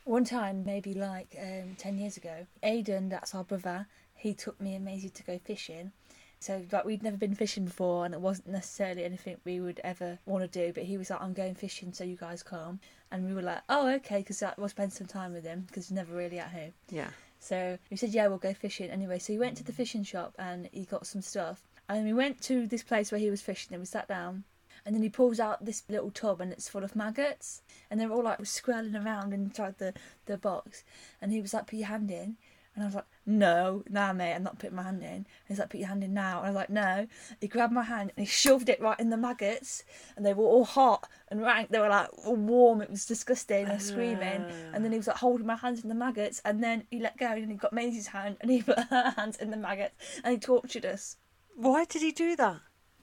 One 0.04 0.24
time, 0.24 0.64
maybe 0.64 0.94
like 0.94 1.36
um, 1.38 1.74
10 1.76 1.98
years 1.98 2.16
ago, 2.16 2.46
Aidan, 2.62 3.08
that's 3.10 3.34
our 3.34 3.44
brother, 3.44 3.86
he 4.18 4.34
took 4.34 4.60
me 4.60 4.74
and 4.74 4.84
Maisie 4.84 5.08
to 5.08 5.22
go 5.22 5.38
fishing. 5.38 5.92
So, 6.40 6.64
like, 6.70 6.84
we'd 6.84 7.02
never 7.02 7.16
been 7.16 7.34
fishing 7.34 7.64
before, 7.64 8.04
and 8.04 8.14
it 8.14 8.20
wasn't 8.20 8.48
necessarily 8.48 9.02
anything 9.04 9.38
we 9.44 9.58
would 9.58 9.80
ever 9.82 10.18
want 10.24 10.44
to 10.44 10.66
do. 10.66 10.72
But 10.72 10.84
he 10.84 10.96
was 10.96 11.10
like, 11.10 11.20
I'm 11.20 11.32
going 11.32 11.56
fishing, 11.56 11.92
so 11.92 12.04
you 12.04 12.16
guys 12.16 12.44
come. 12.44 12.78
And 13.10 13.24
we 13.24 13.34
were 13.34 13.42
like, 13.42 13.62
oh, 13.68 13.88
okay, 13.94 14.18
because 14.18 14.42
we'll 14.56 14.68
spend 14.68 14.92
some 14.92 15.08
time 15.08 15.32
with 15.32 15.44
him, 15.44 15.64
because 15.66 15.88
he's 15.88 15.96
never 15.96 16.14
really 16.14 16.38
at 16.38 16.50
home. 16.50 16.72
Yeah. 16.90 17.08
So 17.40 17.78
we 17.90 17.96
said, 17.96 18.10
yeah, 18.10 18.26
we'll 18.26 18.38
go 18.38 18.54
fishing. 18.54 18.90
Anyway, 18.90 19.18
so 19.18 19.32
he 19.32 19.38
went 19.38 19.56
to 19.58 19.64
the 19.64 19.72
fishing 19.72 20.02
shop 20.02 20.34
and 20.38 20.68
he 20.72 20.84
got 20.84 21.06
some 21.06 21.22
stuff. 21.22 21.62
And 21.88 22.04
we 22.04 22.12
went 22.12 22.40
to 22.42 22.66
this 22.66 22.82
place 22.82 23.10
where 23.10 23.20
he 23.20 23.30
was 23.30 23.40
fishing 23.40 23.72
and 23.72 23.80
we 23.80 23.86
sat 23.86 24.08
down. 24.08 24.44
And 24.84 24.94
then 24.94 25.02
he 25.02 25.08
pulls 25.08 25.40
out 25.40 25.64
this 25.64 25.82
little 25.88 26.10
tub 26.10 26.40
and 26.40 26.52
it's 26.52 26.68
full 26.68 26.84
of 26.84 26.96
maggots. 26.96 27.62
And 27.90 28.00
they're 28.00 28.10
all 28.12 28.22
like 28.22 28.38
squirreling 28.40 29.04
around 29.04 29.32
inside 29.32 29.78
the, 29.78 29.94
the 30.26 30.36
box. 30.36 30.84
And 31.20 31.32
he 31.32 31.40
was 31.40 31.54
like, 31.54 31.66
put 31.66 31.78
your 31.78 31.88
hand 31.88 32.10
in. 32.10 32.36
And 32.78 32.84
I 32.84 32.86
was 32.86 32.94
like, 32.94 33.06
no, 33.26 33.82
nah, 33.90 34.12
mate, 34.12 34.34
I'm 34.34 34.44
not 34.44 34.60
putting 34.60 34.76
my 34.76 34.84
hand 34.84 35.02
in. 35.02 35.08
And 35.08 35.26
he's 35.48 35.58
like, 35.58 35.70
put 35.70 35.80
your 35.80 35.88
hand 35.88 36.04
in 36.04 36.14
now. 36.14 36.38
And 36.38 36.46
I 36.46 36.50
was 36.50 36.54
like, 36.54 36.70
no. 36.70 37.08
He 37.40 37.48
grabbed 37.48 37.72
my 37.72 37.82
hand 37.82 38.12
and 38.16 38.24
he 38.24 38.30
shoved 38.30 38.68
it 38.68 38.80
right 38.80 38.98
in 39.00 39.10
the 39.10 39.16
maggots. 39.16 39.82
And 40.16 40.24
they 40.24 40.32
were 40.32 40.44
all 40.44 40.64
hot 40.64 41.08
and 41.26 41.42
rank. 41.42 41.70
They 41.70 41.80
were 41.80 41.88
like 41.88 42.08
warm. 42.24 42.80
It 42.80 42.88
was 42.88 43.04
disgusting 43.04 43.66
and 43.66 43.82
screaming. 43.82 44.44
Ah. 44.48 44.70
And 44.74 44.84
then 44.84 44.92
he 44.92 44.98
was 44.98 45.08
like 45.08 45.16
holding 45.16 45.44
my 45.44 45.56
hands 45.56 45.82
in 45.82 45.88
the 45.88 45.94
maggots. 45.96 46.40
And 46.44 46.62
then 46.62 46.84
he 46.88 47.00
let 47.00 47.18
go 47.18 47.26
and 47.26 47.50
he 47.50 47.56
got 47.56 47.72
Maisie's 47.72 48.06
hand 48.06 48.36
and 48.40 48.48
he 48.48 48.62
put 48.70 48.78
her 48.78 49.12
hands 49.16 49.38
in 49.38 49.50
the 49.50 49.56
maggots. 49.56 49.96
And 50.22 50.34
he 50.34 50.38
tortured 50.38 50.86
us. 50.86 51.16
Why 51.56 51.84
did 51.84 52.02
he 52.02 52.12
do 52.12 52.36
that? 52.36 52.60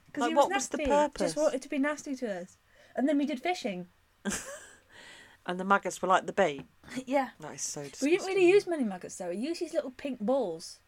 Because 0.08 0.22
Like, 0.22 0.29
he 0.29 0.36
was 0.36 0.46
what 0.46 0.53
was 0.55 0.67
the 0.70 0.77
nasty. 0.77 0.89
purpose? 0.89 1.22
Just 1.34 1.36
wanted 1.36 1.62
to 1.63 1.67
be 1.70 1.79
nasty 1.79 2.15
to 2.15 2.41
us. 2.44 2.58
And 2.96 3.10
then 3.10 3.17
we 3.17 3.25
did 3.25 3.41
fishing. 3.41 3.88
And 5.46 5.60
the 5.60 5.64
maggots 5.64 6.02
were 6.02 6.08
like 6.08 6.25
the 6.25 6.34
bait. 6.34 6.66
yeah. 7.06 7.30
That 7.40 7.56
is 7.56 7.62
so 7.62 7.82
disgusting. 7.84 8.10
We 8.10 8.18
didn't 8.18 8.28
really 8.28 8.48
use 8.48 8.68
many 8.68 8.84
maggots 8.84 9.16
though. 9.16 9.30
We 9.30 9.38
used 9.38 9.62
these 9.62 9.74
little 9.74 9.92
pink 9.92 10.20
balls. 10.20 10.80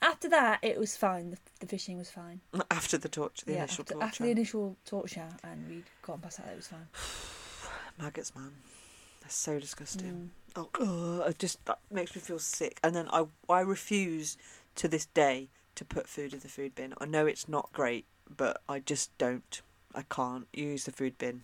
After 0.00 0.28
that, 0.30 0.58
it 0.62 0.78
was 0.78 0.96
fine. 0.96 1.30
The, 1.30 1.38
the 1.60 1.66
fishing 1.66 1.98
was 1.98 2.10
fine. 2.10 2.40
After 2.70 2.98
the 2.98 3.08
torture, 3.08 3.44
the 3.46 3.52
yeah, 3.52 3.58
initial 3.58 3.82
after, 3.82 3.94
torture. 3.94 4.06
after 4.06 4.22
the 4.24 4.30
initial 4.30 4.76
torture, 4.84 5.28
and 5.44 5.68
we'd 5.68 5.84
gone 6.02 6.18
past 6.18 6.38
that, 6.38 6.48
it 6.52 6.56
was 6.56 6.68
fine. 6.68 6.86
Maggots, 7.98 8.34
man. 8.34 8.52
They're 9.20 9.30
so 9.30 9.60
disgusting. 9.60 10.30
Mm. 10.56 10.56
Oh, 10.56 10.68
God. 10.72 11.30
It 11.30 11.38
just 11.38 11.64
that 11.66 11.78
makes 11.90 12.14
me 12.14 12.20
feel 12.20 12.38
sick. 12.38 12.80
And 12.82 12.96
then 12.96 13.08
I, 13.12 13.26
I 13.48 13.60
refuse 13.60 14.36
to 14.76 14.88
this 14.88 15.06
day 15.06 15.48
to 15.74 15.84
put 15.84 16.08
food 16.08 16.32
in 16.32 16.40
the 16.40 16.48
food 16.48 16.74
bin. 16.74 16.94
I 17.00 17.06
know 17.06 17.26
it's 17.26 17.48
not 17.48 17.72
great, 17.72 18.06
but 18.34 18.60
I 18.68 18.80
just 18.80 19.16
don't. 19.18 19.62
I 19.94 20.02
can't 20.02 20.48
use 20.52 20.84
the 20.84 20.92
food 20.92 21.18
bin. 21.18 21.42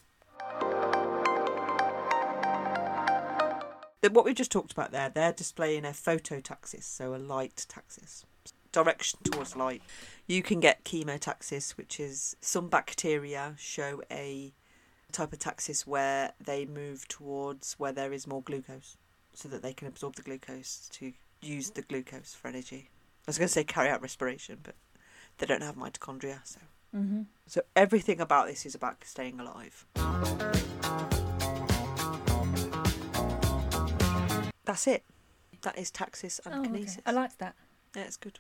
What 4.01 4.25
we've 4.25 4.35
just 4.35 4.53
talked 4.53 4.73
about 4.73 4.93
there, 4.93 5.09
they're 5.09 5.33
displaying 5.33 5.85
a 5.85 5.89
phototaxis, 5.89 6.85
so 6.85 7.15
a 7.15 7.17
light 7.17 7.67
taxis. 7.69 8.25
Direction 8.71 9.19
towards 9.25 9.57
light. 9.57 9.83
You 10.27 10.43
can 10.43 10.61
get 10.61 10.85
chemotaxis, 10.85 11.73
which 11.73 11.99
is 11.99 12.37
some 12.41 12.69
bacteria 12.69 13.55
show 13.59 14.03
a 14.11 14.53
type 15.11 15.33
of 15.33 15.39
taxis 15.39 15.87
where 15.87 16.33
they 16.39 16.67
move 16.67 17.09
towards 17.09 17.75
where 17.75 17.93
there 17.93 18.13
is 18.13 18.27
more 18.27 18.43
glucose 18.43 18.97
so 19.33 19.49
that 19.49 19.63
they 19.63 19.73
can 19.73 19.89
absorb 19.89 20.17
the 20.17 20.23
glucose 20.23 20.89
to 20.93 21.13
use 21.41 21.71
the 21.71 21.83
glucose 21.83 22.35
for 22.35 22.49
energy. 22.49 22.91
I 23.27 23.31
was 23.31 23.39
going 23.39 23.49
to 23.49 23.53
say 23.53 23.65
carry 23.65 23.89
out 23.89 24.03
respiration, 24.03 24.59
but 24.63 24.75
they 25.39 25.47
don't 25.47 25.63
have 25.63 25.77
mitochondria, 25.77 26.41
so 26.45 26.61
Mm-hmm. 26.97 27.23
so 27.47 27.61
everything 27.77 28.19
about 28.19 28.47
this 28.47 28.65
is 28.65 28.75
about 28.75 29.05
staying 29.05 29.39
alive. 29.39 29.85
That's 34.69 34.87
it. 34.87 35.03
That 35.63 35.79
is 35.79 35.91
taxis 35.91 36.41
and 36.45 36.55
Oh, 36.55 36.61
okay. 36.61 36.69
kinesis. 36.69 36.99
I 37.07 37.11
liked 37.13 37.39
that. 37.39 37.55
Yeah, 37.97 38.03
it's 38.03 38.19
good. 38.19 38.39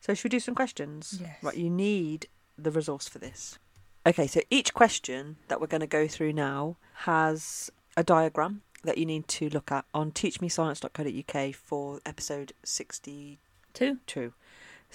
So 0.00 0.12
should 0.12 0.24
we 0.24 0.30
do 0.30 0.40
some 0.40 0.56
questions? 0.56 1.18
Yes. 1.20 1.36
Right, 1.40 1.56
you 1.56 1.70
need 1.70 2.26
the 2.58 2.72
resource 2.72 3.08
for 3.08 3.18
this. 3.20 3.58
Okay, 4.04 4.26
so 4.26 4.40
each 4.50 4.74
question 4.74 5.36
that 5.46 5.60
we're 5.60 5.68
going 5.68 5.80
to 5.82 5.86
go 5.86 6.08
through 6.08 6.32
now 6.32 6.76
has 7.04 7.70
a 7.96 8.02
diagram 8.02 8.62
that 8.82 8.98
you 8.98 9.06
need 9.06 9.28
to 9.28 9.48
look 9.50 9.70
at 9.70 9.84
on 9.94 10.10
teachmescience.co.uk 10.10 11.54
for 11.54 12.00
episode 12.04 12.52
62. 12.64 13.98
Two. 14.06 14.32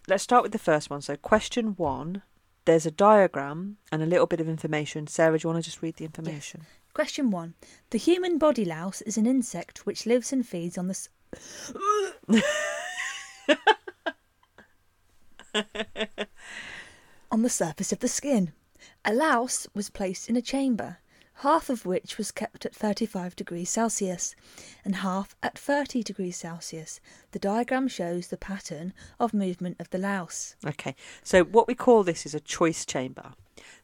Let's 0.08 0.24
start 0.24 0.44
with 0.44 0.52
the 0.52 0.60
first 0.60 0.90
one. 0.90 1.02
So 1.02 1.16
question 1.16 1.76
1, 1.78 2.22
there's 2.66 2.86
a 2.86 2.92
diagram 2.92 3.78
and 3.92 4.02
a 4.04 4.06
little 4.06 4.26
bit 4.28 4.42
of 4.42 4.50
information. 4.50 5.08
Sarah, 5.08 5.38
do 5.40 5.46
you 5.48 5.54
want 5.54 5.64
to 5.64 5.70
just 5.70 5.82
read 5.82 5.96
the 5.96 6.06
information? 6.06 6.66
Question 6.94 7.32
one. 7.32 7.56
The 7.90 7.98
human 7.98 8.38
body 8.38 8.64
louse 8.66 9.02
is 9.02 9.18
an 9.18 9.26
insect 9.26 9.86
which 9.86 10.06
lives 10.06 10.32
and 10.32 10.48
feeds 10.48 10.78
on 10.78 10.88
the. 10.88 10.92
S- 10.92 11.10
on 17.32 17.42
the 17.42 17.50
surface 17.50 17.92
of 17.92 18.00
the 18.00 18.08
skin. 18.08 18.54
A 19.06 19.14
louse 19.14 19.66
was 19.74 19.90
placed 19.90 20.30
in 20.30 20.36
a 20.36 20.42
chamber, 20.42 21.00
half 21.38 21.68
of 21.70 21.86
which 21.86 22.20
was 22.20 22.32
kept 22.32 22.64
at 22.66 22.76
35 22.76 23.36
degrees 23.36 23.72
Celsius 23.72 24.36
and 24.86 24.98
half 24.98 25.36
at 25.42 25.58
30 25.58 26.04
degrees 26.04 26.38
Celsius. 26.38 27.00
The 27.32 27.40
diagram 27.40 27.88
shows 27.88 28.28
the 28.28 28.38
pattern 28.38 28.94
of 29.20 29.34
movement 29.34 29.78
of 29.80 29.90
the 29.90 29.98
louse. 29.98 30.56
Okay, 30.66 30.96
so 31.24 31.44
what 31.44 31.68
we 31.68 31.74
call 31.74 32.04
this 32.04 32.26
is 32.28 32.36
a 32.36 32.40
choice 32.40 32.86
chamber. 32.86 33.34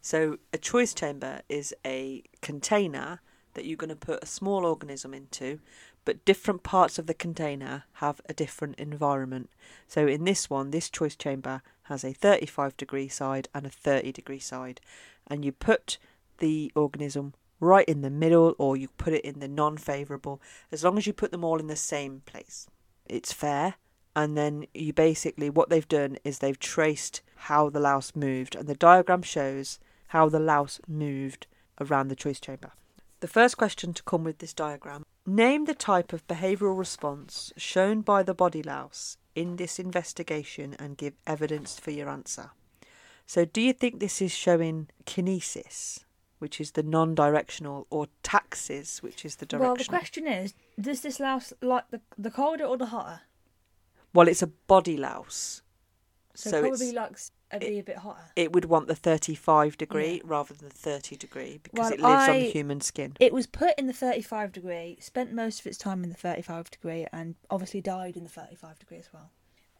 So 0.01 0.37
a 0.53 0.57
choice 0.57 0.93
chamber 0.93 1.41
is 1.49 1.73
a 1.85 2.23
container 2.41 3.21
that 3.53 3.65
you're 3.65 3.77
going 3.77 3.89
to 3.89 3.95
put 3.95 4.23
a 4.23 4.27
small 4.27 4.65
organism 4.65 5.13
into, 5.13 5.59
but 6.05 6.23
different 6.25 6.63
parts 6.63 6.97
of 6.99 7.07
the 7.07 7.13
container 7.13 7.83
have 7.93 8.21
a 8.27 8.33
different 8.33 8.75
environment. 8.79 9.49
So 9.87 10.07
in 10.07 10.23
this 10.23 10.49
one, 10.49 10.71
this 10.71 10.89
choice 10.89 11.15
chamber 11.15 11.61
has 11.83 12.03
a 12.03 12.13
35 12.13 12.77
degree 12.77 13.07
side 13.07 13.49
and 13.53 13.65
a 13.65 13.69
30 13.69 14.11
degree 14.11 14.39
side, 14.39 14.81
and 15.27 15.43
you 15.43 15.51
put 15.51 15.97
the 16.37 16.71
organism 16.75 17.33
right 17.59 17.87
in 17.89 18.01
the 18.01 18.09
middle 18.09 18.55
or 18.57 18.77
you 18.77 18.87
put 18.87 19.13
it 19.13 19.25
in 19.25 19.39
the 19.39 19.47
non 19.47 19.77
favourable, 19.77 20.41
as 20.71 20.83
long 20.83 20.97
as 20.97 21.05
you 21.05 21.13
put 21.13 21.31
them 21.31 21.43
all 21.43 21.59
in 21.59 21.67
the 21.67 21.75
same 21.75 22.21
place. 22.25 22.67
It's 23.05 23.33
fair 23.33 23.75
and 24.15 24.37
then 24.37 24.65
you 24.73 24.93
basically 24.93 25.49
what 25.49 25.69
they've 25.69 25.87
done 25.87 26.17
is 26.23 26.39
they've 26.39 26.59
traced 26.59 27.21
how 27.43 27.69
the 27.69 27.79
louse 27.79 28.15
moved 28.15 28.55
and 28.55 28.67
the 28.67 28.75
diagram 28.75 29.21
shows 29.21 29.79
how 30.07 30.27
the 30.29 30.39
louse 30.39 30.79
moved 30.87 31.47
around 31.79 32.09
the 32.09 32.15
choice 32.15 32.39
chamber. 32.39 32.71
The 33.21 33.27
first 33.27 33.57
question 33.57 33.93
to 33.93 34.03
come 34.03 34.23
with 34.23 34.39
this 34.39 34.53
diagram 34.53 35.05
name 35.25 35.65
the 35.65 35.75
type 35.75 36.11
of 36.13 36.27
behavioral 36.27 36.77
response 36.77 37.53
shown 37.55 38.01
by 38.01 38.23
the 38.23 38.33
body 38.33 38.63
louse 38.63 39.17
in 39.35 39.55
this 39.55 39.79
investigation 39.79 40.75
and 40.79 40.97
give 40.97 41.13
evidence 41.27 41.79
for 41.79 41.91
your 41.91 42.09
answer. 42.09 42.51
So 43.25 43.45
do 43.45 43.61
you 43.61 43.73
think 43.73 43.99
this 43.99 44.21
is 44.21 44.31
showing 44.31 44.87
kinesis 45.05 46.03
which 46.39 46.61
is 46.61 46.71
the 46.71 46.83
non-directional 46.83 47.85
or 47.89 48.07
taxis 48.23 49.03
which 49.03 49.25
is 49.25 49.35
the 49.37 49.45
directional 49.45 49.73
Well, 49.73 49.77
the 49.77 49.85
question 49.85 50.27
is 50.27 50.53
does 50.79 51.01
this 51.01 51.19
louse 51.19 51.53
like 51.61 51.89
the, 51.89 52.01
the 52.17 52.31
colder 52.31 52.65
or 52.65 52.77
the 52.77 52.87
hotter? 52.87 53.21
Well, 54.13 54.27
it's 54.27 54.41
a 54.41 54.47
body 54.47 54.97
louse 54.97 55.61
So, 56.39 56.51
So 56.51 56.61
probably 56.61 56.93
likes 56.93 57.31
a, 57.51 57.59
be 57.59 57.79
a 57.79 57.83
bit 57.83 57.97
hotter. 57.97 58.23
it 58.37 58.53
would 58.53 58.63
want 58.63 58.87
the 58.87 58.95
35 58.95 59.77
degree 59.77 60.21
rather 60.23 60.53
than 60.53 60.69
the 60.69 60.73
30 60.73 61.17
degree 61.17 61.59
because 61.61 61.77
Well, 61.77 61.91
it 61.91 61.99
lives 61.99 62.29
on 62.29 62.35
I- 62.37 62.49
human 62.49 62.79
skin. 62.79 63.17
It 63.19 63.33
was 63.33 63.45
put 63.45 63.77
in 63.77 63.87
the 63.87 63.93
35 63.93 64.53
degree, 64.53 64.97
spent 65.01 65.33
most 65.33 65.59
of 65.59 65.67
its 65.67 65.77
time 65.77 66.01
in 66.01 66.09
the 66.09 66.15
35 66.15 66.71
degree, 66.71 67.05
and 67.11 67.35
obviously 67.49 67.81
died 67.81 68.15
in 68.15 68.23
the 68.23 68.29
35 68.29 68.79
degree 68.79 68.99
as 68.99 69.11
well. 69.11 69.31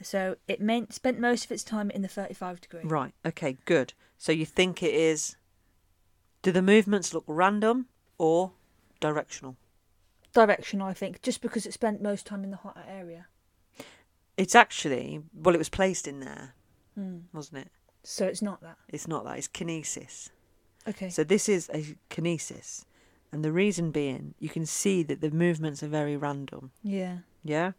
So 0.01 0.35
it 0.49 0.59
meant 0.59 0.93
spent 0.93 1.17
most 1.17 1.45
of 1.45 1.51
its 1.53 1.63
time 1.63 1.89
in 1.91 2.01
the 2.01 2.07
35 2.09 2.59
degree. 2.59 2.81
Right, 2.83 3.13
okay, 3.25 3.55
good. 3.63 3.93
So 4.17 4.33
you 4.33 4.45
think 4.45 4.83
it 4.83 4.93
is. 4.93 5.37
Do 6.41 6.51
the 6.51 6.61
movements 6.61 7.13
look 7.13 7.23
random 7.25 7.87
or 8.17 8.51
directional? 8.99 9.55
Directional, 10.33 10.87
I 10.87 10.93
think, 10.93 11.21
just 11.21 11.41
because 11.41 11.65
it 11.65 11.73
spent 11.73 12.01
most 12.01 12.25
time 12.25 12.43
in 12.43 12.51
the 12.51 12.57
hotter 12.57 12.83
area. 12.85 13.27
It's 14.39 14.55
actually, 14.55 15.21
well, 15.33 15.53
it 15.53 15.57
was 15.59 15.69
placed 15.69 16.07
in 16.07 16.19
there, 16.21 16.53
Hmm. 16.95 17.19
wasn't 17.33 17.65
it? 17.65 17.71
So 18.03 18.25
it's 18.25 18.41
not 18.41 18.61
that. 18.61 18.77
It's 18.87 19.07
not 19.07 19.23
that, 19.25 19.37
it's 19.37 19.47
kinesis. 19.49 20.29
Okay. 20.87 21.09
So 21.09 21.23
this 21.23 21.49
is 21.49 21.69
a 21.73 21.95
kinesis. 22.09 22.85
And 23.31 23.43
the 23.43 23.51
reason 23.51 23.91
being, 23.91 24.33
you 24.39 24.49
can 24.49 24.65
see 24.65 25.03
that 25.03 25.21
the 25.21 25.29
movements 25.29 25.83
are 25.83 25.87
very 25.89 26.15
random. 26.17 26.71
yeah. 26.81 27.19
Yeah. 27.43 27.71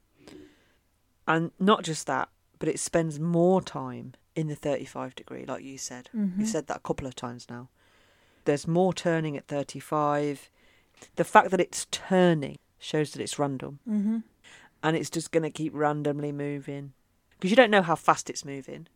And 1.26 1.50
not 1.58 1.82
just 1.84 2.06
that, 2.06 2.28
but 2.58 2.68
it 2.68 2.78
spends 2.80 3.18
more 3.20 3.60
time 3.62 4.14
in 4.34 4.48
the 4.48 4.54
35 4.56 5.14
degree, 5.14 5.44
like 5.44 5.62
you 5.64 5.78
said. 5.78 6.08
Mhm. 6.14 6.38
You've 6.38 6.48
said 6.48 6.66
that 6.66 6.78
a 6.78 6.80
couple 6.80 7.06
of 7.06 7.14
times 7.14 7.46
now. 7.48 7.68
There's 8.44 8.66
more 8.66 8.92
turning 8.92 9.36
at 9.36 9.46
35. 9.46 10.50
The 11.16 11.24
fact 11.24 11.50
that 11.50 11.60
it's 11.60 11.86
turning 11.90 12.58
shows 12.78 13.12
that 13.12 13.22
it's 13.22 13.38
random. 13.38 13.78
Mm-hmm. 13.88 14.18
And 14.82 14.96
it's 14.96 15.10
just 15.10 15.30
going 15.30 15.42
to 15.42 15.50
keep 15.50 15.72
randomly 15.74 16.32
moving. 16.32 16.92
Because 17.30 17.50
you 17.50 17.56
don't 17.56 17.70
know 17.70 17.82
how 17.82 17.94
fast 17.94 18.30
it's 18.30 18.44
moving. 18.44 18.86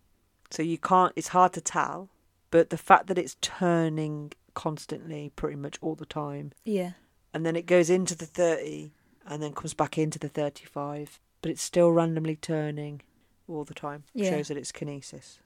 So 0.50 0.62
you 0.62 0.78
can't, 0.78 1.12
it's 1.16 1.28
hard 1.28 1.52
to 1.54 1.60
tell. 1.60 2.08
But 2.50 2.70
the 2.70 2.78
fact 2.78 3.06
that 3.08 3.18
it's 3.18 3.36
turning 3.40 4.32
constantly, 4.54 5.32
pretty 5.34 5.56
much 5.56 5.78
all 5.82 5.94
the 5.96 6.06
time, 6.06 6.52
Yeah. 6.64 6.92
and 7.32 7.44
then 7.44 7.56
it 7.56 7.66
goes 7.66 7.90
into 7.90 8.14
the 8.14 8.26
30 8.26 8.92
and 9.26 9.42
then 9.42 9.52
comes 9.52 9.74
back 9.74 9.98
into 9.98 10.18
the 10.18 10.28
35 10.28 11.18
but 11.42 11.50
it's 11.50 11.62
still 11.62 11.90
randomly 11.90 12.36
turning 12.36 13.00
all 13.48 13.64
the 13.64 13.74
time 13.74 14.04
Yeah. 14.14 14.30
shows 14.30 14.48
that 14.48 14.56
it's 14.56 14.70
kinesis 14.70 15.38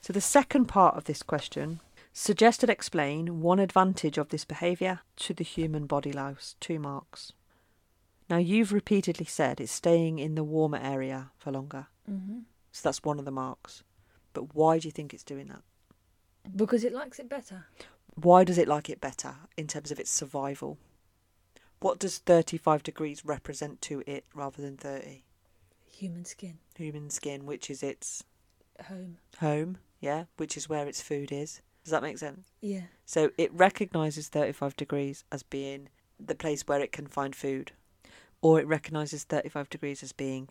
so 0.00 0.12
the 0.12 0.20
second 0.20 0.64
part 0.64 0.96
of 0.96 1.04
this 1.04 1.22
question 1.22 1.80
suggest 2.12 2.62
and 2.64 2.70
explain 2.70 3.40
one 3.42 3.58
advantage 3.60 4.18
of 4.18 4.30
this 4.30 4.44
behaviour 4.44 5.00
to 5.16 5.34
the 5.34 5.44
human 5.44 5.86
body 5.86 6.10
louse 6.12 6.56
two 6.58 6.78
marks 6.80 7.32
now 8.30 8.36
you've 8.36 8.72
repeatedly 8.72 9.26
said 9.26 9.60
it's 9.60 9.72
staying 9.72 10.18
in 10.18 10.34
the 10.34 10.44
warmer 10.44 10.78
area 10.82 11.30
for 11.38 11.50
longer 11.52 11.86
Mm-hmm. 12.10 12.38
so 12.72 12.80
that's 12.88 13.04
one 13.04 13.18
of 13.18 13.24
the 13.26 13.30
marks 13.30 13.82
but 14.32 14.54
why 14.54 14.78
do 14.78 14.88
you 14.88 14.92
think 14.92 15.12
it's 15.12 15.22
doing 15.24 15.48
that 15.48 15.62
Because 16.56 16.82
it 16.84 16.92
likes 16.94 17.18
it 17.18 17.28
better. 17.28 17.66
why 18.14 18.44
does 18.44 18.56
it 18.58 18.66
like 18.68 18.88
it 18.88 19.00
better 19.00 19.34
in 19.56 19.66
terms 19.66 19.90
of 19.90 20.00
its 20.00 20.10
survival? 20.10 20.78
What 21.80 21.98
does 22.00 22.18
35 22.18 22.82
degrees 22.82 23.24
represent 23.24 23.80
to 23.82 24.02
it 24.06 24.24
rather 24.34 24.60
than 24.62 24.76
30? 24.76 25.22
Human 25.92 26.24
skin. 26.24 26.58
Human 26.76 27.10
skin, 27.10 27.46
which 27.46 27.68
is 27.70 27.82
its 27.82 28.24
Home. 28.88 29.18
home, 29.38 29.78
yeah, 30.00 30.24
which 30.38 30.56
is 30.56 30.68
where 30.68 30.86
its 30.88 31.00
food 31.02 31.30
is. 31.30 31.60
Does 31.84 31.90
that 31.92 32.02
make 32.02 32.18
sense? 32.18 32.48
Yeah. 32.60 32.84
So 33.04 33.30
it 33.38 33.52
recognises 33.52 34.28
35 34.28 34.76
degrees 34.76 35.24
as 35.30 35.42
being 35.42 35.88
the 36.18 36.34
place 36.34 36.66
where 36.66 36.80
it 36.80 36.90
can 36.92 37.06
find 37.06 37.34
food, 37.36 37.72
or 38.40 38.60
it 38.60 38.66
recognises 38.66 39.24
35 39.24 39.68
degrees 39.68 40.02
as 40.02 40.12
being 40.12 40.48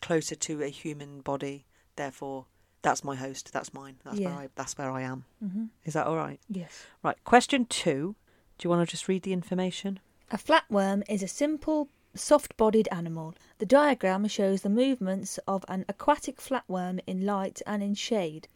closer 0.00 0.34
to 0.34 0.62
a 0.62 0.68
human 0.68 1.20
body. 1.20 1.66
Therefore, 1.96 2.46
that's 2.82 3.02
my 3.02 3.16
host. 3.16 3.52
That's 3.52 3.74
mine. 3.74 3.96
That's 4.04 4.18
Yeah. 4.18 4.30
where 4.30 4.44
I. 4.44 4.48
That's 4.54 4.76
where 4.78 4.90
I 4.90 5.02
am. 5.02 5.24
Mm-hmm. 5.44 5.64
Is 5.84 5.94
that 5.94 6.06
all 6.06 6.16
right? 6.16 6.38
Yes. 6.48 6.84
Right. 7.02 7.22
Question 7.24 7.64
two. 7.66 8.14
Do 8.58 8.66
you 8.66 8.70
want 8.70 8.86
to 8.86 8.90
just 8.90 9.08
read 9.08 9.22
the 9.22 9.32
information? 9.32 10.00
A 10.30 10.38
flatworm 10.38 11.02
is 11.08 11.22
a 11.22 11.28
simple, 11.28 11.88
soft 12.14 12.56
bodied 12.56 12.88
animal. 12.90 13.34
The 13.58 13.66
diagram 13.66 14.26
shows 14.28 14.62
the 14.62 14.68
movements 14.70 15.38
of 15.46 15.64
an 15.68 15.84
aquatic 15.88 16.38
flatworm 16.38 17.00
in 17.06 17.26
light 17.26 17.60
and 17.66 17.82
in 17.82 17.94
shade. 17.94 18.48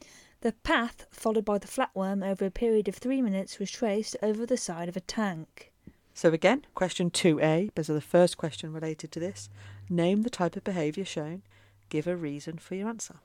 The 0.42 0.52
path 0.52 1.06
followed 1.10 1.44
by 1.44 1.58
the 1.58 1.68
flatworm 1.68 2.26
over 2.26 2.46
a 2.46 2.50
period 2.50 2.88
of 2.88 2.94
three 2.94 3.20
minutes 3.20 3.58
was 3.58 3.70
traced 3.70 4.16
over 4.22 4.46
the 4.46 4.56
side 4.56 4.88
of 4.88 4.96
a 4.96 5.00
tank. 5.00 5.69
So 6.20 6.34
again, 6.34 6.66
question 6.74 7.10
2a, 7.10 7.68
because 7.68 7.88
of 7.88 7.94
the 7.94 8.02
first 8.02 8.36
question 8.36 8.74
related 8.74 9.10
to 9.12 9.18
this. 9.18 9.48
Name 9.88 10.20
the 10.20 10.28
type 10.28 10.54
of 10.54 10.62
behaviour 10.62 11.06
shown. 11.06 11.40
Give 11.88 12.06
a 12.06 12.14
reason 12.14 12.58
for 12.58 12.74
your 12.74 12.90
answer. 12.90 13.20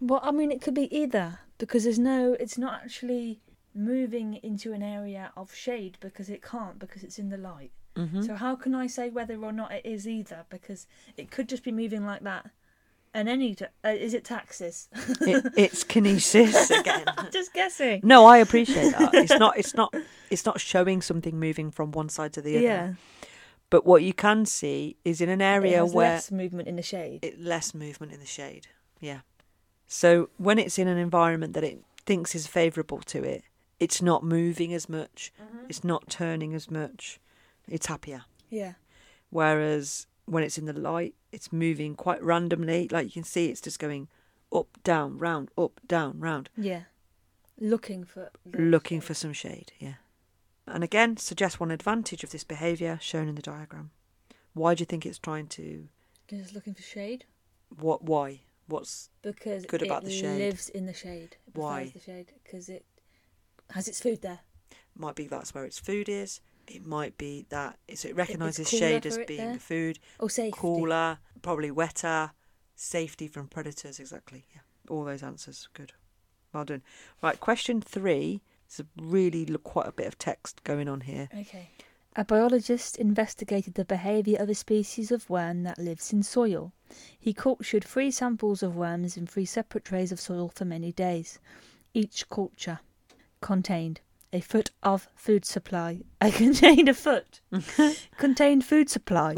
Well, 0.00 0.18
I 0.20 0.32
mean, 0.32 0.50
it 0.50 0.60
could 0.60 0.74
be 0.74 0.92
either 0.92 1.38
because 1.58 1.84
there's 1.84 1.96
no. 1.96 2.36
It's 2.40 2.58
not 2.58 2.82
actually 2.82 3.40
moving 3.72 4.40
into 4.42 4.72
an 4.72 4.82
area 4.82 5.30
of 5.36 5.54
shade 5.54 5.96
because 6.00 6.28
it 6.28 6.42
can't 6.42 6.80
because 6.80 7.04
it's 7.04 7.20
in 7.20 7.28
the 7.28 7.38
light. 7.38 7.70
Mm-hmm. 7.94 8.22
So 8.22 8.34
how 8.34 8.56
can 8.56 8.74
I 8.74 8.88
say 8.88 9.08
whether 9.08 9.40
or 9.44 9.52
not 9.52 9.70
it 9.70 9.86
is 9.86 10.08
either? 10.08 10.44
Because 10.50 10.88
it 11.16 11.30
could 11.30 11.48
just 11.48 11.62
be 11.62 11.70
moving 11.70 12.04
like 12.04 12.24
that. 12.24 12.50
And 13.14 13.28
any 13.28 13.54
uh, 13.84 13.88
is 13.88 14.14
it 14.14 14.24
taxis? 14.24 14.88
it, 15.20 15.52
it's 15.56 15.84
kinesis 15.84 16.70
again. 16.80 17.04
Just 17.32 17.52
guessing. 17.52 18.00
No, 18.02 18.24
I 18.24 18.38
appreciate 18.38 18.92
that. 18.92 19.14
It's 19.14 19.38
not. 19.38 19.58
It's 19.58 19.74
not. 19.74 19.94
It's 20.30 20.46
not 20.46 20.60
showing 20.60 21.02
something 21.02 21.38
moving 21.38 21.70
from 21.70 21.92
one 21.92 22.08
side 22.08 22.32
to 22.34 22.40
the 22.40 22.56
other. 22.56 22.64
Yeah, 22.64 22.92
But 23.68 23.84
what 23.84 24.02
you 24.02 24.14
can 24.14 24.46
see 24.46 24.96
is 25.04 25.20
in 25.20 25.28
an 25.28 25.42
area 25.42 25.84
where 25.84 26.14
less 26.14 26.30
movement 26.30 26.68
in 26.68 26.76
the 26.76 26.82
shade. 26.82 27.22
it 27.22 27.38
less 27.38 27.74
movement 27.74 28.12
in 28.12 28.20
the 28.20 28.26
shade. 28.26 28.68
Yeah. 29.00 29.20
So 29.86 30.30
when 30.38 30.58
it's 30.58 30.78
in 30.78 30.88
an 30.88 30.96
environment 30.96 31.52
that 31.52 31.64
it 31.64 31.80
thinks 32.06 32.34
is 32.34 32.46
favourable 32.46 33.00
to 33.00 33.22
it, 33.22 33.42
it's 33.78 34.00
not 34.00 34.24
moving 34.24 34.72
as 34.72 34.88
much. 34.88 35.32
It's 35.68 35.84
not 35.84 36.08
turning 36.08 36.54
as 36.54 36.70
much. 36.70 37.20
It's 37.68 37.86
happier. 37.86 38.24
yeah, 38.48 38.72
Whereas 39.28 40.06
when 40.26 40.42
it's 40.44 40.58
in 40.58 40.66
the 40.66 40.72
light, 40.72 41.14
it's 41.30 41.52
moving 41.52 41.94
quite 41.94 42.22
randomly. 42.22 42.88
Like 42.90 43.06
you 43.06 43.12
can 43.12 43.24
see, 43.24 43.46
it's 43.46 43.60
just 43.60 43.78
going 43.78 44.08
up, 44.52 44.68
down, 44.84 45.18
round, 45.18 45.50
up, 45.56 45.80
down, 45.86 46.20
round, 46.20 46.48
yeah. 46.56 46.82
Looking 47.60 48.04
for 48.04 48.30
looking 48.54 49.00
shade. 49.00 49.06
for 49.06 49.14
some 49.14 49.32
shade. 49.32 49.72
Yeah. 49.78 49.94
And 50.66 50.82
again, 50.84 51.16
suggest 51.16 51.60
one 51.60 51.70
advantage 51.70 52.22
of 52.24 52.30
this 52.30 52.44
behaviour 52.44 52.98
shown 53.00 53.28
in 53.28 53.34
the 53.34 53.42
diagram. 53.42 53.90
Why 54.54 54.74
do 54.74 54.82
you 54.82 54.86
think 54.86 55.04
it's 55.06 55.18
trying 55.18 55.46
to? 55.48 55.88
Because 56.26 56.44
it's 56.44 56.54
looking 56.54 56.74
for 56.74 56.82
shade. 56.82 57.24
What? 57.80 58.04
Why? 58.04 58.40
What's 58.66 59.10
Because 59.22 59.66
Good 59.66 59.82
about 59.82 60.04
the 60.04 60.10
shade. 60.10 60.38
lives 60.38 60.68
in 60.68 60.86
the 60.86 60.94
shade. 60.94 61.36
Why? 61.52 61.90
the 61.92 62.00
shade 62.00 62.32
because 62.42 62.68
it 62.68 62.84
has 63.70 63.88
its 63.88 64.00
food 64.00 64.22
there. 64.22 64.40
might 64.96 65.14
be 65.14 65.26
that's 65.26 65.54
where 65.54 65.64
its 65.64 65.78
food 65.78 66.08
is. 66.08 66.40
It 66.66 66.86
might 66.86 67.18
be 67.18 67.44
that 67.50 67.78
so 67.94 68.08
it 68.08 68.16
recognises 68.16 68.68
shade 68.70 69.04
as 69.06 69.18
being 69.26 69.50
there. 69.50 69.58
food, 69.58 69.98
Oh, 70.20 70.28
safety. 70.28 70.58
cooler, 70.58 71.18
probably 71.42 71.70
wetter, 71.70 72.32
safety 72.76 73.28
from 73.28 73.48
predators. 73.48 73.98
Exactly. 74.00 74.44
Yeah, 74.54 74.60
all 74.88 75.04
those 75.04 75.22
answers. 75.22 75.68
Good. 75.74 75.92
Well 76.52 76.64
done. 76.64 76.82
Right, 77.22 77.38
question 77.40 77.80
three. 77.80 78.42
There's 78.68 78.86
a 78.86 79.02
really 79.02 79.44
quite 79.64 79.86
a 79.88 79.92
bit 79.92 80.06
of 80.06 80.18
text 80.18 80.62
going 80.64 80.88
on 80.88 81.02
here. 81.02 81.28
Okay. 81.36 81.70
A 82.14 82.24
biologist 82.24 82.96
investigated 82.98 83.74
the 83.74 83.84
behaviour 83.86 84.38
of 84.38 84.48
a 84.50 84.54
species 84.54 85.10
of 85.10 85.28
worm 85.30 85.62
that 85.62 85.78
lives 85.78 86.12
in 86.12 86.22
soil. 86.22 86.72
He 87.18 87.32
cultured 87.32 87.84
three 87.84 88.10
samples 88.10 88.62
of 88.62 88.76
worms 88.76 89.16
in 89.16 89.26
three 89.26 89.46
separate 89.46 89.84
trays 89.84 90.12
of 90.12 90.20
soil 90.20 90.50
for 90.54 90.66
many 90.66 90.92
days. 90.92 91.38
Each 91.94 92.28
culture 92.28 92.80
contained 93.40 94.00
a 94.32 94.40
foot 94.40 94.70
of 94.82 95.08
food 95.14 95.44
supply. 95.44 96.00
I 96.20 96.30
contained 96.44 96.88
a 96.88 96.94
foot. 96.94 97.40
contained 98.18 98.64
food 98.64 98.88
supply. 98.88 99.36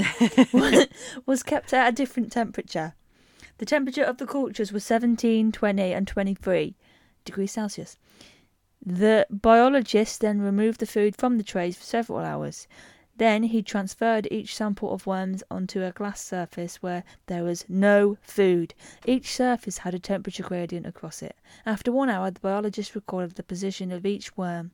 was 1.27 1.43
kept 1.43 1.73
at 1.73 1.89
a 1.89 1.93
different 1.93 2.33
temperature. 2.33 2.95
The 3.59 3.67
temperature 3.67 4.03
of 4.03 4.19
the 4.19 4.27
cultures 4.27 4.73
was 4.73 4.85
17, 4.85 5.53
20, 5.53 5.93
and 5.93 6.07
23 6.07 6.77
degrees 7.25 7.53
Celsius. 7.53 7.97
The 8.85 9.27
biologist 9.31 10.21
then 10.21 10.41
removed 10.41 10.81
the 10.81 10.87
food 10.87 11.17
from 11.17 11.39
the 11.39 11.45
trays 11.45 11.77
for 11.77 11.85
several 11.85 12.19
hours. 12.19 12.67
Then 13.17 13.45
he 13.45 13.63
transferred 13.63 14.27
each 14.31 14.57
sample 14.57 14.93
of 14.93 15.07
worms 15.07 15.43
onto 15.51 15.83
a 15.83 15.93
glass 15.93 16.21
surface 16.21 16.83
where 16.83 17.05
there 17.27 17.45
was 17.45 17.65
no 17.69 18.19
food. 18.23 18.75
Each 19.07 19.33
surface 19.33 19.79
had 19.79 19.95
a 19.95 19.99
temperature 20.01 20.43
gradient 20.43 20.85
across 20.87 21.23
it. 21.23 21.37
After 21.65 21.93
one 21.93 22.11
hour, 22.11 22.31
the 22.31 22.41
biologist 22.41 22.95
recorded 22.95 23.37
the 23.37 23.43
position 23.45 23.93
of 23.93 24.05
each 24.05 24.37
worm. 24.37 24.73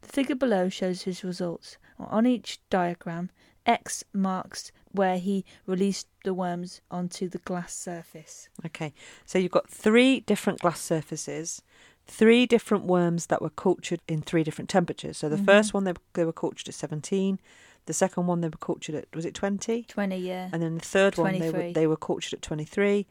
The 0.00 0.08
figure 0.08 0.34
below 0.36 0.68
shows 0.70 1.02
his 1.02 1.22
results. 1.22 1.76
On 1.98 2.26
each 2.26 2.60
diagram, 2.70 3.30
X 3.66 4.02
marks 4.12 4.72
where 4.90 5.18
he 5.18 5.44
released 5.66 6.08
the 6.24 6.34
worms 6.34 6.80
onto 6.90 7.28
the 7.28 7.38
glass 7.38 7.74
surface. 7.74 8.48
Okay, 8.66 8.92
so 9.24 9.38
you've 9.38 9.52
got 9.52 9.68
three 9.68 10.20
different 10.20 10.60
glass 10.60 10.80
surfaces, 10.80 11.62
three 12.06 12.46
different 12.46 12.84
worms 12.84 13.26
that 13.26 13.40
were 13.40 13.50
cultured 13.50 14.00
in 14.08 14.20
three 14.22 14.42
different 14.42 14.68
temperatures. 14.68 15.18
So 15.18 15.28
the 15.28 15.36
Mhm. 15.36 15.44
first 15.44 15.74
one 15.74 15.84
they, 15.84 15.92
they 16.14 16.24
were 16.24 16.32
cultured 16.32 16.68
at 16.68 16.74
17, 16.74 17.38
the 17.86 17.92
second 17.92 18.26
one 18.26 18.40
they 18.40 18.48
were 18.48 18.56
cultured 18.58 18.94
at 18.94 19.06
was 19.14 19.24
it 19.24 19.34
20? 19.34 19.82
20, 19.84 20.16
yeah. 20.16 20.48
And 20.52 20.62
then 20.62 20.74
the 20.76 20.80
third 20.84 21.16
one 21.18 21.38
they 21.38 21.50
were 21.50 21.72
they 21.72 21.86
were 21.86 21.96
cultured 21.96 22.34
at 22.34 22.42
23. 22.42 23.06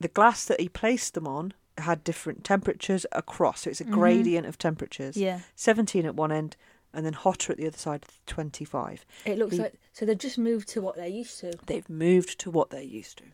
The 0.00 0.08
glass 0.08 0.44
that 0.46 0.60
he 0.60 0.68
placed 0.68 1.14
them 1.14 1.26
on 1.26 1.52
had 1.78 2.04
different 2.04 2.44
temperatures 2.44 3.04
across, 3.12 3.62
so 3.62 3.70
it's 3.70 3.80
a 3.80 3.84
Mhm. 3.84 3.90
gradient 3.92 4.46
of 4.46 4.56
temperatures. 4.58 5.16
Yeah. 5.16 5.40
17 5.56 6.06
at 6.06 6.14
one 6.14 6.30
end 6.30 6.56
and 6.92 7.04
then 7.04 7.12
hotter 7.14 7.50
at 7.52 7.58
the 7.58 7.66
other 7.66 7.76
side 7.78 8.06
25. 8.26 9.04
It 9.24 9.38
looks 9.38 9.56
The- 9.56 9.62
like 9.64 9.74
so 9.92 10.04
they've 10.06 10.16
just 10.18 10.38
moved 10.38 10.68
to 10.68 10.80
what 10.80 10.94
they're 10.96 11.06
used 11.08 11.40
to. 11.40 11.52
They've 11.66 11.88
moved 11.88 12.38
to 12.40 12.50
what 12.50 12.70
they're 12.70 12.82
used 12.82 13.18
to. 13.18 13.24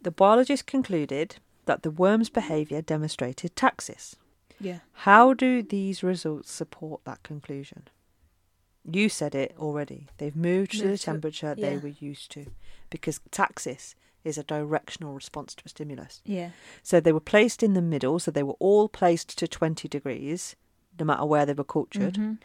The 0.00 0.10
biologist 0.10 0.66
concluded 0.66 1.36
that 1.66 1.84
the 1.84 1.92
worm's 1.92 2.28
behaviour 2.28 2.82
demonstrated 2.82 3.54
taxis. 3.54 4.16
Yeah. 4.58 4.80
How 4.92 5.32
do 5.32 5.62
these 5.62 6.02
results 6.02 6.50
support 6.50 7.04
that 7.04 7.22
conclusion? 7.22 7.86
You 8.84 9.08
said 9.08 9.34
it 9.34 9.54
already. 9.58 10.08
They've 10.18 10.34
moved 10.36 10.72
to 10.80 10.88
the 10.88 10.98
temperature 10.98 11.54
they 11.54 11.76
were 11.78 11.88
used 11.88 12.30
to 12.32 12.46
because 12.90 13.20
taxis 13.30 13.94
is 14.24 14.38
a 14.38 14.42
directional 14.44 15.14
response 15.14 15.54
to 15.56 15.62
a 15.66 15.68
stimulus. 15.68 16.20
Yeah. 16.24 16.50
So 16.82 17.00
they 17.00 17.12
were 17.12 17.20
placed 17.20 17.62
in 17.62 17.74
the 17.74 17.82
middle, 17.82 18.18
so 18.18 18.30
they 18.30 18.42
were 18.42 18.56
all 18.60 18.88
placed 18.88 19.36
to 19.38 19.48
20 19.48 19.88
degrees, 19.88 20.54
no 20.98 21.04
matter 21.04 21.24
where 21.24 21.44
they 21.46 21.54
were 21.54 21.64
cultured, 21.64 22.14
Mhm. 22.14 22.38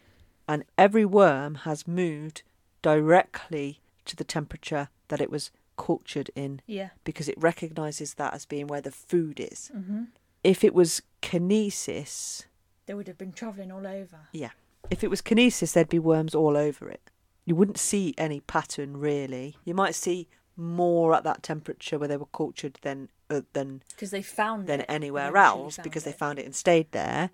and 0.48 0.64
every 0.76 1.04
worm 1.04 1.56
has 1.66 1.86
moved 1.86 2.42
directly 2.82 3.80
to 4.06 4.16
the 4.16 4.24
temperature 4.24 4.88
that 5.08 5.20
it 5.20 5.30
was 5.30 5.50
cultured 5.76 6.30
in 6.34 6.60
Yeah. 6.66 6.90
because 7.04 7.28
it 7.28 7.38
recognizes 7.40 8.14
that 8.14 8.34
as 8.34 8.44
being 8.46 8.66
where 8.66 8.80
the 8.80 8.90
food 8.90 9.38
is. 9.40 9.68
hmm 9.68 10.04
If 10.44 10.62
it 10.64 10.72
was 10.74 11.02
kinesis, 11.22 12.46
They 12.86 12.94
would 12.94 13.06
have 13.08 13.18
been 13.18 13.32
travelling 13.32 13.70
all 13.70 13.86
over. 13.86 14.28
yeah, 14.32 14.50
if 14.90 15.04
it 15.04 15.10
was 15.10 15.20
kinesis, 15.22 15.72
there'd 15.72 15.88
be 15.88 15.98
worms 15.98 16.34
all 16.34 16.56
over 16.56 16.88
it. 16.88 17.10
You 17.44 17.54
wouldn't 17.54 17.78
see 17.78 18.14
any 18.18 18.40
pattern 18.40 18.96
really. 18.98 19.56
You 19.64 19.74
might 19.74 19.94
see 19.94 20.28
more 20.56 21.14
at 21.14 21.24
that 21.24 21.42
temperature 21.42 21.98
where 21.98 22.08
they 22.08 22.16
were 22.16 22.26
cultured 22.26 22.78
than 22.82 23.08
uh, 23.30 23.42
than 23.52 23.82
Because 23.90 24.10
they 24.10 24.22
found 24.22 24.66
than 24.66 24.80
it. 24.80 24.86
anywhere 24.88 25.36
else 25.36 25.76
found 25.76 25.84
because 25.84 26.04
they 26.04 26.12
found 26.12 26.38
it 26.38 26.44
and 26.46 26.54
stayed 26.54 26.90
there. 26.92 27.30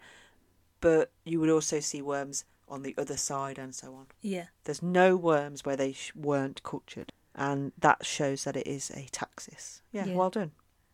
But 0.80 1.10
you 1.24 1.40
would 1.40 1.50
also 1.50 1.80
see 1.80 2.02
worms 2.02 2.44
on 2.68 2.82
the 2.82 2.94
other 2.98 3.16
side 3.16 3.58
and 3.58 3.74
so 3.74 3.94
on. 3.94 4.06
Yeah. 4.20 4.46
There's 4.64 4.82
no 4.82 5.16
worms 5.16 5.64
where 5.64 5.76
they 5.76 5.92
sh- 5.92 6.12
weren't 6.14 6.62
cultured, 6.62 7.12
and 7.34 7.72
that 7.78 8.04
shows 8.04 8.44
that 8.44 8.56
it 8.56 8.66
is 8.66 8.90
a 8.90 9.06
taxis. 9.10 9.82
Yeah, 9.92 10.06
Yeah. 10.06 10.14
well 10.14 10.30
done, 10.30 10.50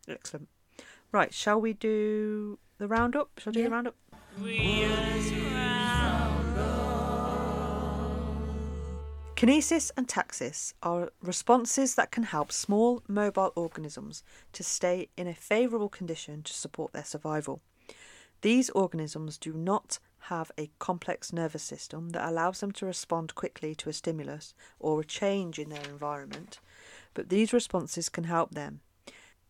excellent. 0.07 0.47
Right, 1.11 1.33
shall 1.33 1.59
we 1.59 1.73
do 1.73 2.57
the 2.77 2.87
roundup? 2.87 3.29
Shall 3.39 3.51
I 3.51 3.53
do 3.53 3.59
Yeah. 3.59 3.65
the 3.65 3.71
roundup? 3.71 3.95
Kinesis 9.41 9.89
and 9.97 10.07
taxis 10.07 10.75
are 10.83 11.11
responses 11.19 11.95
that 11.95 12.11
can 12.11 12.21
help 12.21 12.51
small 12.51 13.01
mobile 13.07 13.51
organisms 13.55 14.21
to 14.53 14.61
stay 14.61 15.09
in 15.17 15.25
a 15.25 15.33
favourable 15.33 15.89
condition 15.89 16.43
to 16.43 16.53
support 16.53 16.93
their 16.93 17.03
survival. 17.03 17.59
These 18.43 18.69
organisms 18.69 19.39
do 19.39 19.51
not 19.51 19.97
have 20.29 20.51
a 20.59 20.69
complex 20.77 21.33
nervous 21.33 21.63
system 21.63 22.11
that 22.11 22.29
allows 22.29 22.59
them 22.59 22.71
to 22.73 22.85
respond 22.85 23.33
quickly 23.33 23.73
to 23.73 23.89
a 23.89 23.93
stimulus 23.93 24.53
or 24.79 25.01
a 25.01 25.05
change 25.05 25.57
in 25.57 25.69
their 25.69 25.89
environment, 25.89 26.59
but 27.15 27.29
these 27.29 27.51
responses 27.51 28.09
can 28.09 28.25
help 28.25 28.51
them. 28.53 28.81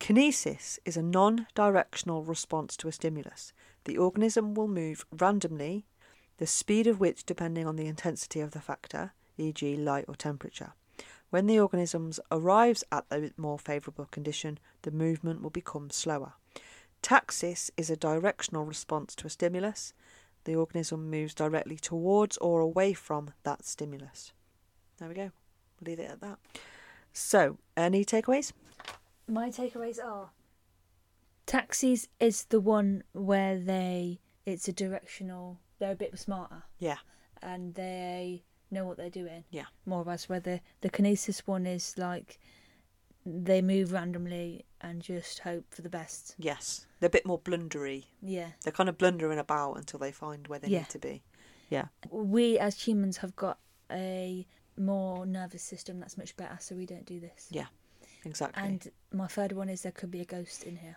Kinesis 0.00 0.78
is 0.86 0.96
a 0.96 1.02
non 1.02 1.48
directional 1.54 2.24
response 2.24 2.78
to 2.78 2.88
a 2.88 2.92
stimulus. 2.92 3.52
The 3.84 3.98
organism 3.98 4.54
will 4.54 4.68
move 4.68 5.04
randomly, 5.12 5.84
the 6.38 6.46
speed 6.46 6.86
of 6.86 6.98
which 6.98 7.26
depending 7.26 7.66
on 7.66 7.76
the 7.76 7.88
intensity 7.88 8.40
of 8.40 8.52
the 8.52 8.60
factor, 8.62 9.12
e.g., 9.38 9.76
light 9.76 10.04
or 10.08 10.14
temperature. 10.14 10.72
When 11.30 11.46
the 11.46 11.58
organism 11.58 12.12
arrives 12.30 12.84
at 12.92 13.06
a 13.10 13.30
more 13.36 13.58
favourable 13.58 14.06
condition, 14.10 14.58
the 14.82 14.90
movement 14.90 15.42
will 15.42 15.50
become 15.50 15.90
slower. 15.90 16.34
Taxis 17.00 17.70
is 17.76 17.90
a 17.90 17.96
directional 17.96 18.64
response 18.64 19.14
to 19.16 19.26
a 19.26 19.30
stimulus. 19.30 19.92
The 20.44 20.54
organism 20.56 21.08
moves 21.10 21.34
directly 21.34 21.76
towards 21.76 22.36
or 22.38 22.60
away 22.60 22.92
from 22.92 23.30
that 23.44 23.64
stimulus. 23.64 24.32
There 24.98 25.08
we 25.08 25.14
go. 25.14 25.30
Leave 25.80 26.00
it 26.00 26.10
at 26.10 26.20
that. 26.20 26.38
So, 27.12 27.58
any 27.76 28.04
takeaways? 28.04 28.52
My 29.28 29.50
takeaways 29.50 29.98
are 30.04 30.30
taxis 31.46 32.08
is 32.20 32.44
the 32.44 32.60
one 32.60 33.02
where 33.12 33.58
they 33.58 34.20
it's 34.46 34.68
a 34.68 34.72
directional 34.72 35.58
they're 35.78 35.92
a 35.92 35.96
bit 35.96 36.16
smarter 36.18 36.62
Yeah. 36.78 36.98
and 37.42 37.74
they 37.74 38.44
know 38.72 38.84
what 38.86 38.96
they're 38.96 39.10
doing. 39.10 39.44
Yeah. 39.50 39.66
More 39.86 40.00
or 40.00 40.04
less 40.04 40.28
where 40.28 40.40
the 40.40 40.60
the 40.80 40.90
kinesis 40.90 41.40
one 41.46 41.66
is 41.66 41.94
like 41.98 42.38
they 43.24 43.62
move 43.62 43.92
randomly 43.92 44.64
and 44.80 45.00
just 45.00 45.40
hope 45.40 45.64
for 45.72 45.82
the 45.82 45.88
best. 45.88 46.34
Yes, 46.38 46.86
they're 46.98 47.06
a 47.06 47.10
bit 47.10 47.24
more 47.26 47.38
blundery. 47.38 48.04
Yeah. 48.20 48.48
They're 48.64 48.72
kind 48.72 48.88
of 48.88 48.98
blundering 48.98 49.38
about 49.38 49.74
until 49.74 49.98
they 50.00 50.10
find 50.12 50.48
where 50.48 50.58
they 50.58 50.68
Yeah. 50.68 50.78
need 50.80 50.88
to 50.90 50.98
be. 50.98 51.22
Yeah. 51.70 51.86
We 52.10 52.58
as 52.58 52.82
humans 52.82 53.18
have 53.18 53.36
got 53.36 53.58
a 53.90 54.46
more 54.76 55.24
nervous 55.26 55.62
system 55.62 56.00
that's 56.00 56.18
much 56.18 56.36
better, 56.36 56.56
so 56.60 56.74
we 56.74 56.86
don't 56.86 57.06
do 57.06 57.20
this. 57.20 57.46
Yeah. 57.50 57.66
Exactly. 58.24 58.62
And 58.62 58.90
my 59.12 59.26
third 59.26 59.52
one 59.52 59.68
is 59.68 59.82
there 59.82 59.92
could 59.92 60.10
be 60.10 60.20
a 60.20 60.24
ghost 60.24 60.64
in 60.64 60.76
here. 60.76 60.96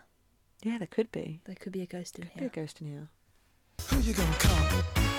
yeah, 0.63 0.77
there 0.77 0.87
could 0.87 1.11
be. 1.11 1.41
There 1.45 1.55
could 1.55 1.71
be 1.73 1.81
a 1.81 1.85
ghost 1.87 2.17
in 2.17 2.29
Be 2.37 2.45
a 2.45 2.49
ghost 2.49 2.81
in 2.81 2.87
here. 2.87 3.09
Who 3.89 3.99
you 3.99 4.13
gonna 4.13 4.35
call? 4.39 5.14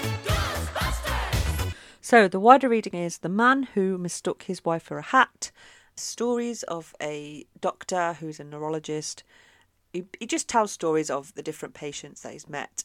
So 2.09 2.29
the 2.29 2.39
wider 2.39 2.69
reading 2.69 2.95
is 2.95 3.19
The 3.19 3.29
Man 3.29 3.65
Who 3.75 3.99
Mistook 3.99 4.45
His 4.45 4.65
Wife 4.65 4.85
for 4.85 4.99
a 4.99 5.03
Hat. 5.03 5.51
Stories 5.97 6.63
of 6.63 6.95
a 7.03 7.47
doctor 7.61 8.13
who's 8.13 8.39
a 8.39 8.45
neurologist. 8.45 9.25
He, 9.93 10.05
he 10.21 10.25
just 10.25 10.49
tells 10.49 10.71
stories 10.71 11.11
of 11.11 11.35
the 11.35 11.43
different 11.43 11.75
patients 11.75 12.23
that 12.23 12.33
he's 12.33 12.49
met 12.49 12.85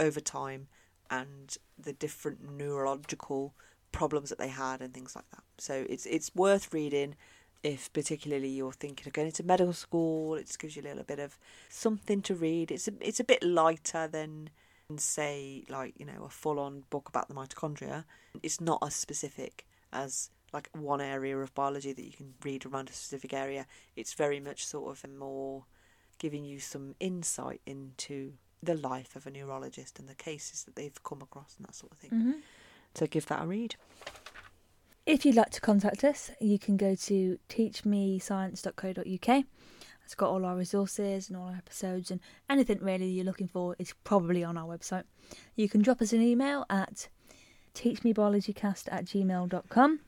over 0.00 0.18
time 0.18 0.68
and 1.10 1.58
the 1.78 1.92
different 1.92 2.56
neurological 2.56 3.52
problems 3.92 4.30
that 4.30 4.38
they 4.38 4.48
had 4.48 4.80
and 4.80 4.94
things 4.94 5.14
like 5.14 5.28
that. 5.32 5.44
So 5.58 5.84
it's 5.86 6.06
it's 6.06 6.34
worth 6.34 6.72
reading 6.72 7.16
if 7.62 7.92
particularly 7.92 8.48
you're 8.48 8.72
thinking 8.72 9.06
of 9.06 9.12
going 9.12 9.26
into 9.26 9.42
medical 9.42 9.74
school. 9.74 10.36
It 10.36 10.46
just 10.46 10.58
gives 10.58 10.74
you 10.74 10.80
a 10.80 10.88
little 10.88 11.04
bit 11.04 11.18
of 11.18 11.38
something 11.68 12.22
to 12.22 12.34
read. 12.34 12.70
It's 12.70 12.88
a, 12.88 12.92
it's 13.02 13.20
a 13.20 13.24
bit 13.24 13.42
lighter 13.42 14.08
than 14.08 14.48
say 14.98 15.64
like 15.68 15.94
you 15.98 16.06
know 16.06 16.24
a 16.24 16.28
full 16.28 16.58
on 16.58 16.84
book 16.90 17.08
about 17.08 17.28
the 17.28 17.34
mitochondria. 17.34 18.04
It's 18.42 18.60
not 18.60 18.78
as 18.84 18.94
specific 18.94 19.66
as 19.92 20.30
like 20.52 20.68
one 20.72 21.00
area 21.00 21.36
of 21.38 21.54
biology 21.54 21.92
that 21.92 22.04
you 22.04 22.12
can 22.12 22.34
read 22.44 22.64
around 22.64 22.88
a 22.88 22.92
specific 22.92 23.32
area. 23.32 23.66
It's 23.96 24.12
very 24.14 24.40
much 24.40 24.64
sort 24.66 24.90
of 24.90 25.10
more 25.10 25.64
giving 26.18 26.44
you 26.44 26.60
some 26.60 26.94
insight 27.00 27.60
into 27.66 28.34
the 28.62 28.74
life 28.74 29.16
of 29.16 29.26
a 29.26 29.30
neurologist 29.30 29.98
and 29.98 30.08
the 30.08 30.14
cases 30.14 30.64
that 30.64 30.76
they've 30.76 31.02
come 31.02 31.20
across 31.20 31.56
and 31.58 31.66
that 31.66 31.74
sort 31.74 31.92
of 31.92 31.98
thing. 31.98 32.10
hmm 32.10 32.32
So 32.94 33.06
give 33.06 33.26
that 33.26 33.42
a 33.42 33.46
read. 33.46 33.74
If 35.06 35.26
you'd 35.26 35.34
like 35.34 35.50
to 35.50 35.60
contact 35.60 36.02
us, 36.02 36.30
you 36.40 36.58
can 36.58 36.76
go 36.78 36.94
to 36.94 37.38
teachmescience.co.uk. 37.50 39.44
It's 40.04 40.14
got 40.14 40.30
all 40.30 40.44
our 40.44 40.56
resources 40.56 41.28
and 41.28 41.36
all 41.36 41.48
our 41.48 41.56
episodes 41.56 42.10
and 42.10 42.20
anything 42.48 42.78
really 42.80 43.06
you're 43.06 43.24
looking 43.24 43.48
for 43.48 43.74
is 43.78 43.94
probably 44.04 44.44
on 44.44 44.56
our 44.56 44.66
website. 44.66 45.04
You 45.56 45.68
can 45.68 45.82
drop 45.82 46.02
us 46.02 46.12
an 46.12 46.20
email 46.20 46.66
at 46.68 47.08
teachmebiologycast 47.74 48.88
at 48.90 49.06
gmail.com. 49.06 50.00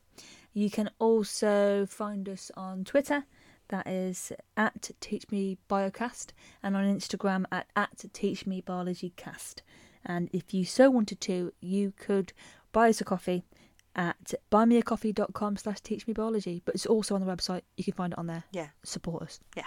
You 0.52 0.70
can 0.70 0.90
also 0.98 1.87
find 1.87 2.28
us 2.28 2.50
on 2.56 2.85
Twitter, 2.85 3.24
that 3.68 3.87
is 3.87 4.32
at 4.56 4.90
teachmebiocast, 5.00 6.32
and 6.62 6.76
on 6.76 6.85
Instagram 6.85 7.44
at, 7.50 7.66
at 7.74 7.96
teachmebiologycast. 7.96 9.61
And 10.04 10.30
if 10.32 10.54
you 10.54 10.64
so 10.64 10.88
wanted 10.88 11.20
to, 11.22 11.52
you 11.61 11.92
could 11.96 12.32
buy 12.72 12.90
us 12.90 13.00
a 13.00 13.04
coffee 13.04 13.44
at 13.96 14.35
buymeacoffee.com 14.52 15.56
slash 15.56 15.78
teachmebiology, 15.78 16.61
but 16.64 16.74
it's 16.74 16.87
also 16.87 17.14
on 17.14 17.24
the 17.24 17.26
website. 17.26 17.62
You 17.76 17.85
can 17.85 17.94
find 17.94 18.12
it 18.12 18.18
on 18.18 18.26
there. 18.26 18.44
Yeah. 18.52 18.68
Support 18.85 19.22
us. 19.24 19.40
Yeah. 19.56 19.64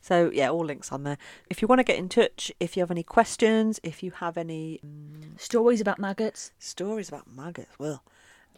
So 0.00 0.30
yeah, 0.32 0.50
all 0.50 0.64
links 0.64 0.92
on 0.92 1.04
there. 1.04 1.16
If 1.48 1.62
you 1.62 1.68
want 1.68 1.78
to 1.78 1.84
get 1.84 1.96
in 1.96 2.08
touch, 2.08 2.52
if 2.60 2.76
you 2.76 2.82
have 2.82 2.90
any 2.90 3.04
questions, 3.04 3.80
if 3.82 4.02
you 4.02 4.10
have 4.10 4.36
any 4.36 4.80
mm, 4.84 5.40
Stories 5.40 5.80
about 5.80 5.98
maggots. 5.98 6.50
stories 6.58 7.08
about 7.08 7.30
maggots, 7.30 7.78
well, 7.78 8.02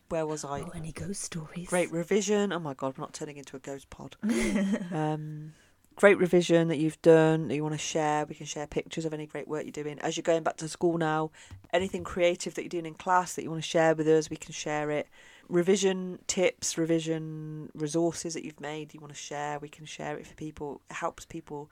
where 0.08 0.26
was 0.26 0.44
I? 0.44 0.62
Oh, 0.62 0.72
any 0.74 0.90
ghost 0.90 1.22
stories. 1.22 1.68
Great 1.68 1.92
revision. 1.92 2.52
Oh 2.52 2.58
my 2.58 2.74
god, 2.74 2.96
we're 2.96 3.02
not 3.02 3.12
turning 3.12 3.36
into 3.36 3.56
a 3.56 3.60
ghost 3.60 3.90
pod. 3.90 4.16
um, 4.92 5.52
great 5.96 6.18
revision 6.18 6.68
that 6.68 6.78
you've 6.78 7.00
done 7.02 7.48
that 7.48 7.54
you 7.54 7.62
want 7.62 7.74
to 7.74 7.78
share. 7.78 8.24
We 8.24 8.34
can 8.34 8.46
share 8.46 8.66
pictures 8.66 9.04
of 9.04 9.12
any 9.12 9.26
great 9.26 9.48
work 9.48 9.64
you're 9.64 9.72
doing 9.72 9.98
as 10.00 10.16
you're 10.16 10.22
going 10.22 10.42
back 10.42 10.56
to 10.58 10.68
school 10.68 10.96
now. 10.98 11.30
Anything 11.72 12.04
creative 12.04 12.54
that 12.54 12.62
you're 12.62 12.68
doing 12.70 12.86
in 12.86 12.94
class 12.94 13.34
that 13.34 13.42
you 13.42 13.50
want 13.50 13.62
to 13.62 13.68
share 13.68 13.94
with 13.94 14.08
us, 14.08 14.30
we 14.30 14.36
can 14.36 14.52
share 14.52 14.90
it. 14.90 15.08
Revision 15.48 16.20
tips, 16.26 16.78
revision 16.78 17.70
resources 17.74 18.34
that 18.34 18.44
you've 18.44 18.60
made, 18.60 18.94
you 18.94 19.00
want 19.00 19.12
to 19.12 19.18
share, 19.18 19.58
we 19.58 19.68
can 19.68 19.84
share 19.84 20.16
it 20.16 20.26
for 20.26 20.34
people. 20.34 20.80
It 20.88 20.96
helps 20.96 21.26
people 21.26 21.70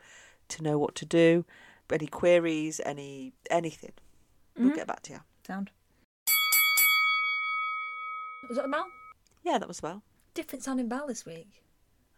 to 0.48 0.62
know 0.62 0.78
what 0.78 0.94
to 0.96 1.06
do. 1.06 1.44
Any 1.90 2.06
queries, 2.06 2.80
any 2.84 3.32
anything, 3.50 3.92
we'll 4.58 4.72
Mhm. 4.72 4.74
get 4.74 4.86
back 4.86 5.00
to 5.04 5.12
you. 5.14 5.20
Sound. 5.46 5.70
Was 8.48 8.56
that 8.56 8.66
a 8.66 8.68
bell? 8.68 8.86
Yeah, 9.42 9.58
that 9.58 9.68
was 9.68 9.78
a 9.78 9.82
bell. 9.82 10.02
Different 10.34 10.64
sounding 10.64 10.88
bell 10.88 11.06
this 11.06 11.24
week. 11.24 11.62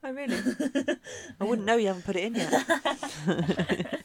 Oh 0.03 0.13
really? 0.13 0.37
I 1.41 1.45
wouldn't 1.45 1.67
know 1.67 1.77
you 1.77 1.89
haven't 1.89 2.05
put 2.05 2.17
it 2.17 2.25
in 2.25 2.35
yet. 2.35 4.03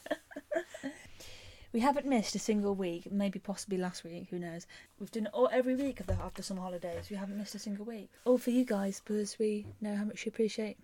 We 1.72 1.80
haven't 1.80 2.06
missed 2.06 2.34
a 2.34 2.38
single 2.38 2.74
week, 2.74 3.12
maybe 3.12 3.38
possibly 3.38 3.76
last 3.76 4.02
week, 4.02 4.28
who 4.30 4.38
knows. 4.38 4.66
We've 4.98 5.10
done 5.10 5.26
it 5.26 5.32
all 5.34 5.50
every 5.52 5.74
week 5.74 6.00
of 6.00 6.06
the, 6.06 6.14
after 6.14 6.40
some 6.40 6.56
holidays. 6.56 7.10
We 7.10 7.16
haven't 7.16 7.36
missed 7.36 7.54
a 7.54 7.58
single 7.58 7.84
week. 7.84 8.08
All 8.24 8.38
for 8.38 8.48
you 8.48 8.64
guys 8.64 9.02
because 9.04 9.38
we 9.38 9.66
know 9.82 9.94
how 9.94 10.04
much 10.04 10.24
you 10.24 10.30
appreciate. 10.30 10.78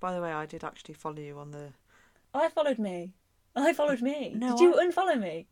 By 0.00 0.12
the 0.12 0.20
way, 0.20 0.30
I 0.32 0.44
did 0.44 0.62
actually 0.62 0.94
follow 0.94 1.20
you 1.20 1.38
on 1.38 1.50
the. 1.52 1.70
I 2.34 2.50
followed 2.50 2.78
me. 2.78 3.14
I 3.56 3.72
followed 3.72 4.02
me. 4.02 4.34
No, 4.36 4.50
Did 4.54 4.60
you 4.60 4.78
I- 4.78 4.84
unfollow 4.86 5.18
me? 5.18 5.46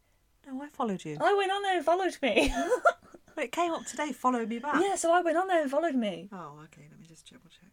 No, 0.46 0.60
I 0.62 0.68
followed 0.68 1.06
you. 1.06 1.16
I 1.22 1.32
went 1.34 1.52
on 1.52 1.62
there 1.62 1.76
and 1.76 1.84
followed 1.86 2.18
me. 2.20 2.52
But 3.34 3.44
it 3.44 3.52
came 3.52 3.72
up 3.72 3.86
today. 3.86 4.12
Follow 4.12 4.44
me 4.44 4.58
back. 4.58 4.82
yeah, 4.82 4.94
so 4.96 5.10
I 5.10 5.22
went 5.22 5.38
on 5.38 5.48
there 5.48 5.62
and 5.62 5.70
followed 5.70 5.94
me. 5.94 6.28
Oh, 6.32 6.60
okay. 6.64 6.86
Let 6.90 7.00
me 7.00 7.06
just 7.08 7.30
double 7.32 7.48
check. 7.48 7.70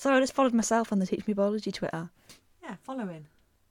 So 0.00 0.14
I 0.14 0.18
just 0.18 0.32
followed 0.32 0.54
myself 0.54 0.92
on 0.92 0.98
the 0.98 1.06
Teach 1.06 1.26
Me 1.26 1.34
Biology 1.34 1.70
Twitter. 1.70 2.08
Yeah, 2.62 2.76
following. 2.84 3.26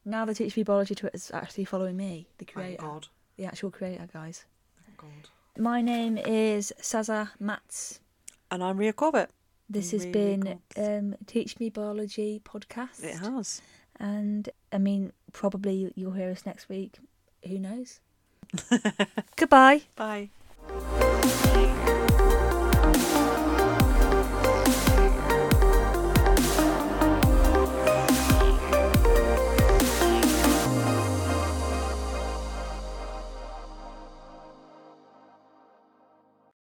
Now 0.05 0.25
the 0.25 0.35
Teach 0.35 0.55
Me 0.55 0.61
Biology 0.61 0.93
Twitter 0.93 1.15
is 1.15 1.31
actually 1.33 1.65
following 1.65 1.97
me, 1.97 2.27
the 2.37 2.45
Thank 2.45 2.53
creator, 2.53 2.83
God. 2.83 3.07
the 3.37 3.45
actual 3.45 3.71
creator, 3.71 4.07
guys. 4.13 4.45
Thank 4.85 4.99
God. 4.99 5.29
My 5.57 5.81
name 5.81 6.19
is 6.19 6.71
Saza 6.79 7.29
Mats. 7.39 7.99
And 8.51 8.63
I'm 8.63 8.77
Ria 8.77 8.93
Corbett. 8.93 9.31
This 9.67 9.89
has 9.89 10.05
Really 10.05 10.37
been 10.37 10.59
um, 10.77 11.15
Teach 11.25 11.59
Me 11.59 11.71
Biology 11.71 12.43
podcast. 12.45 13.03
It 13.03 13.17
has. 13.17 13.63
And 13.99 14.49
I 14.71 14.77
mean, 14.77 15.13
probably 15.33 15.91
you'll 15.95 16.11
hear 16.11 16.29
us 16.29 16.45
next 16.45 16.69
week. 16.69 16.99
Who 17.47 17.57
knows? 17.57 18.01
Goodbye. 19.35 19.81
Bye. 19.95 20.29